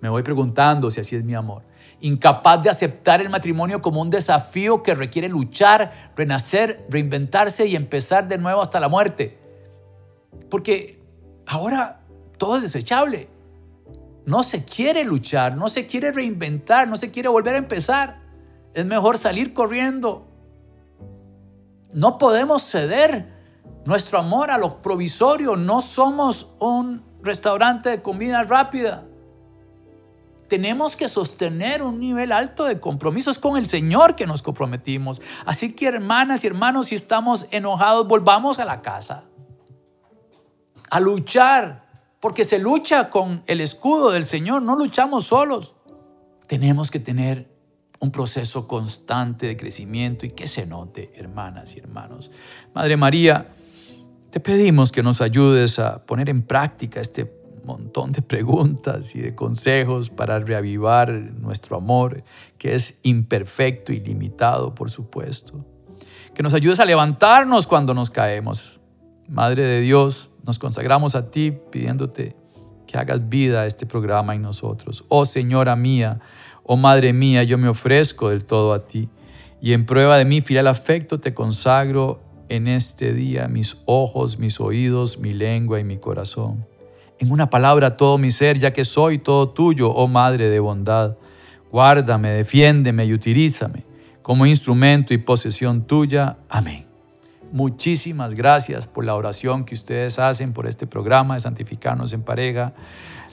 Me 0.01 0.09
voy 0.09 0.23
preguntando 0.23 0.89
si 0.89 1.01
así 1.01 1.15
es 1.15 1.23
mi 1.23 1.35
amor. 1.35 1.63
Incapaz 2.01 2.63
de 2.63 2.69
aceptar 2.69 3.19
el 3.19 3.29
matrimonio 3.29 3.81
como 3.81 4.01
un 4.01 4.09
desafío 4.09 4.81
que 4.81 4.95
requiere 4.95 5.27
luchar, 5.27 6.13
renacer, 6.15 6.85
reinventarse 6.89 7.67
y 7.67 7.75
empezar 7.75 8.27
de 8.27 8.37
nuevo 8.37 8.61
hasta 8.61 8.79
la 8.79 8.87
muerte. 8.87 9.37
Porque 10.49 11.01
ahora 11.45 11.98
todo 12.39 12.55
es 12.55 12.63
desechable. 12.63 13.29
No 14.25 14.43
se 14.43 14.65
quiere 14.65 15.03
luchar, 15.03 15.55
no 15.55 15.69
se 15.69 15.85
quiere 15.85 16.11
reinventar, 16.11 16.87
no 16.87 16.97
se 16.97 17.11
quiere 17.11 17.29
volver 17.29 17.55
a 17.55 17.59
empezar. 17.59 18.21
Es 18.73 18.85
mejor 18.85 19.17
salir 19.17 19.53
corriendo. 19.53 20.27
No 21.93 22.17
podemos 22.17 22.63
ceder 22.63 23.33
nuestro 23.85 24.19
amor 24.19 24.51
a 24.51 24.57
lo 24.57 24.81
provisorio. 24.81 25.55
No 25.55 25.81
somos 25.81 26.51
un 26.59 27.03
restaurante 27.21 27.89
de 27.89 28.01
comida 28.01 28.43
rápida. 28.43 29.05
Tenemos 30.47 30.95
que 30.95 31.07
sostener 31.07 31.83
un 31.83 31.99
nivel 31.99 32.31
alto 32.31 32.65
de 32.65 32.79
compromisos 32.79 33.37
con 33.37 33.57
el 33.57 33.67
Señor 33.67 34.15
que 34.15 34.25
nos 34.25 34.41
comprometimos. 34.41 35.21
Así 35.45 35.73
que 35.73 35.87
hermanas 35.87 36.43
y 36.43 36.47
hermanos, 36.47 36.87
si 36.87 36.95
estamos 36.95 37.47
enojados, 37.51 38.07
volvamos 38.07 38.59
a 38.59 38.65
la 38.65 38.81
casa. 38.81 39.25
A 40.89 40.99
luchar 40.99 41.88
porque 42.19 42.43
se 42.43 42.59
lucha 42.59 43.09
con 43.09 43.43
el 43.47 43.61
escudo 43.61 44.11
del 44.11 44.25
Señor, 44.25 44.61
no 44.61 44.75
luchamos 44.75 45.25
solos. 45.25 45.75
Tenemos 46.47 46.91
que 46.91 46.99
tener 46.99 47.49
un 47.99 48.11
proceso 48.11 48.67
constante 48.67 49.47
de 49.47 49.57
crecimiento 49.57 50.25
y 50.25 50.31
que 50.31 50.47
se 50.47 50.65
note, 50.65 51.11
hermanas 51.15 51.75
y 51.75 51.79
hermanos. 51.79 52.31
Madre 52.73 52.97
María, 52.97 53.49
te 54.29 54.39
pedimos 54.39 54.91
que 54.91 55.03
nos 55.03 55.21
ayudes 55.21 55.79
a 55.79 56.05
poner 56.05 56.29
en 56.29 56.43
práctica 56.43 57.01
este 57.01 57.39
montón 57.65 58.11
de 58.11 58.21
preguntas 58.21 59.15
y 59.15 59.19
de 59.19 59.35
consejos 59.35 60.09
para 60.09 60.39
reavivar 60.39 61.11
nuestro 61.11 61.77
amor, 61.77 62.23
que 62.57 62.75
es 62.75 62.99
imperfecto 63.03 63.93
y 63.93 63.99
limitado, 63.99 64.73
por 64.73 64.89
supuesto. 64.89 65.65
Que 66.33 66.41
nos 66.41 66.53
ayudes 66.53 66.79
a 66.79 66.85
levantarnos 66.85 67.67
cuando 67.67 67.93
nos 67.93 68.09
caemos. 68.09 68.78
Madre 69.29 69.63
de 69.63 69.81
Dios, 69.81 70.31
nos 70.43 70.57
consagramos 70.57 71.13
a 71.13 71.29
ti 71.29 71.51
pidiéndote 71.51 72.35
que 72.87 72.97
hagas 72.97 73.29
vida 73.29 73.61
a 73.61 73.67
este 73.67 73.85
programa 73.85 74.33
en 74.33 74.41
nosotros. 74.41 75.03
Oh 75.07 75.25
Señora 75.25 75.75
mía, 75.75 76.19
oh 76.63 76.77
Madre 76.77 77.13
mía, 77.13 77.43
yo 77.43 77.59
me 77.59 77.67
ofrezco 77.67 78.29
del 78.29 78.43
todo 78.43 78.73
a 78.73 78.87
ti 78.87 79.07
y 79.61 79.73
en 79.73 79.85
prueba 79.85 80.17
de 80.17 80.25
mi 80.25 80.41
fiel 80.41 80.65
afecto 80.65 81.19
te 81.19 81.35
consagro 81.35 82.21
en 82.49 82.67
este 82.67 83.13
día 83.13 83.47
mis 83.47 83.77
ojos, 83.85 84.39
mis 84.39 84.59
oídos, 84.59 85.19
mi 85.19 85.33
lengua 85.33 85.79
y 85.79 85.83
mi 85.83 85.97
corazón. 85.97 86.65
En 87.19 87.31
una 87.31 87.51
palabra 87.51 87.97
todo 87.97 88.17
mi 88.17 88.31
ser, 88.31 88.57
ya 88.57 88.73
que 88.73 88.83
soy 88.85 89.19
todo 89.19 89.49
tuyo, 89.49 89.91
oh 89.91 90.07
Madre 90.07 90.49
de 90.49 90.59
bondad. 90.59 91.17
Guárdame, 91.71 92.29
defiéndeme 92.29 93.05
y 93.05 93.13
utilízame 93.13 93.85
como 94.23 94.47
instrumento 94.47 95.13
y 95.13 95.19
posesión 95.19 95.85
tuya. 95.85 96.37
Amén. 96.49 96.88
Muchísimas 97.51 98.35
gracias 98.35 98.85
por 98.85 99.03
la 99.05 99.15
oración 99.15 99.65
que 99.65 99.73
ustedes 99.73 100.19
hacen 100.19 100.53
por 100.53 100.67
este 100.67 100.85
programa 100.85 101.33
de 101.33 101.39
Santificarnos 101.39 102.13
en 102.13 102.21
Pareja. 102.21 102.73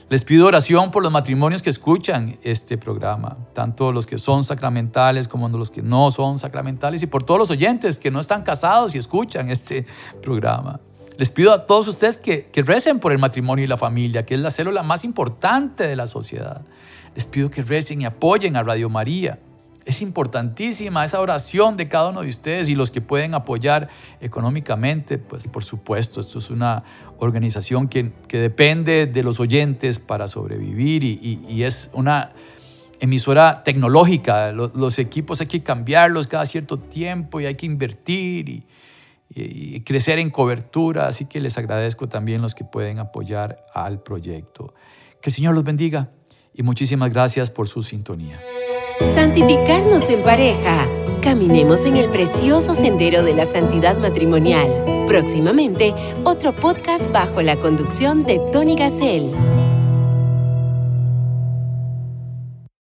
Les 0.09 0.23
pido 0.23 0.47
oración 0.47 0.89
por 0.89 1.03
los 1.03 1.11
matrimonios 1.11 1.61
que 1.61 1.69
escuchan 1.69 2.39
este 2.41 2.79
programa, 2.79 3.37
tanto 3.53 3.91
los 3.91 4.07
que 4.07 4.17
son 4.17 4.43
sacramentales 4.43 5.27
como 5.27 5.49
los 5.49 5.69
que 5.69 5.83
no 5.83 6.09
son 6.09 6.39
sacramentales 6.39 7.03
y 7.03 7.07
por 7.07 7.23
todos 7.23 7.39
los 7.39 7.51
oyentes 7.51 7.99
que 7.99 8.09
no 8.09 8.19
están 8.19 8.41
casados 8.41 8.95
y 8.95 8.97
escuchan 8.97 9.51
este 9.51 9.85
programa. 10.23 10.79
Les 11.17 11.31
pido 11.31 11.53
a 11.53 11.67
todos 11.67 11.87
ustedes 11.87 12.17
que, 12.17 12.45
que 12.45 12.63
recen 12.63 12.99
por 12.99 13.11
el 13.11 13.19
matrimonio 13.19 13.65
y 13.65 13.67
la 13.67 13.77
familia, 13.77 14.25
que 14.25 14.33
es 14.33 14.41
la 14.41 14.49
célula 14.49 14.81
más 14.81 15.03
importante 15.03 15.87
de 15.87 15.95
la 15.95 16.07
sociedad. 16.07 16.61
Les 17.13 17.25
pido 17.25 17.51
que 17.51 17.61
recen 17.61 18.01
y 18.01 18.05
apoyen 18.05 18.55
a 18.55 18.63
Radio 18.63 18.89
María 18.89 19.39
es 19.87 20.01
importantísima 20.01 21.05
esa 21.05 21.21
oración 21.21 21.77
de 21.77 21.87
cada 21.87 22.09
uno 22.09 22.21
de 22.21 22.27
ustedes 22.27 22.67
y 22.67 22.75
los 22.75 22.91
que 22.91 22.99
pueden 22.99 23.33
apoyar 23.33 23.87
económicamente, 24.19 25.17
pues 25.17 25.47
por 25.47 25.63
supuesto, 25.63 26.19
esto 26.19 26.39
es 26.39 26.49
una 26.49 26.83
organización 27.19 27.87
que, 27.87 28.11
depende 28.27 29.05
de 29.05 29.23
los 29.23 29.39
oyentes 29.39 29.99
para 29.99 30.27
sobrevivir 30.27 31.05
y, 31.05 31.63
es 31.63 31.89
una 31.93 32.33
emisora 32.99 33.63
tecnológica. 33.63 34.51
Los, 34.51 34.99
equipos 34.99 35.39
hay 35.39 35.47
que 35.47 35.63
cambiarlos 35.63 36.27
cada 36.27 36.45
cierto 36.45 36.77
tiempo 36.77 37.39
y 37.39 37.45
hay 37.45 37.55
que 37.55 37.65
invertir 37.65 38.49
y, 38.49 38.65
y 39.29 39.79
crecer 39.81 40.19
en 40.19 40.31
cobertura, 40.31 41.07
así 41.07 41.25
que 41.25 41.39
les 41.39 41.57
agradezco 41.57 42.09
también 42.09 42.41
los 42.41 42.53
que 42.53 42.65
pueden 42.65 42.99
apoyar 42.99 43.65
al 43.73 44.03
proyecto. 44.03 44.73
Que 45.21 45.29
el 45.29 45.33
Señor 45.33 45.55
los 45.55 45.63
bendiga 45.63 46.09
y 46.53 46.63
muchísimas 46.63 47.09
gracias 47.09 47.49
por 47.49 47.69
su 47.69 47.83
sintonía. 47.83 48.37
Santificarnos 48.99 50.09
en 50.09 50.23
pareja. 50.23 50.87
Caminemos 51.21 51.85
en 51.85 51.97
el 51.97 52.09
precioso 52.09 52.73
sendero 52.73 53.23
de 53.23 53.33
la 53.33 53.45
santidad 53.45 53.97
matrimonial. 53.97 55.05
Próximamente, 55.07 55.93
otro 56.23 56.53
podcast 56.55 57.11
bajo 57.11 57.41
la 57.41 57.57
conducción 57.57 58.23
de 58.23 58.39
Tony 58.51 58.75
Gassel. 58.75 59.31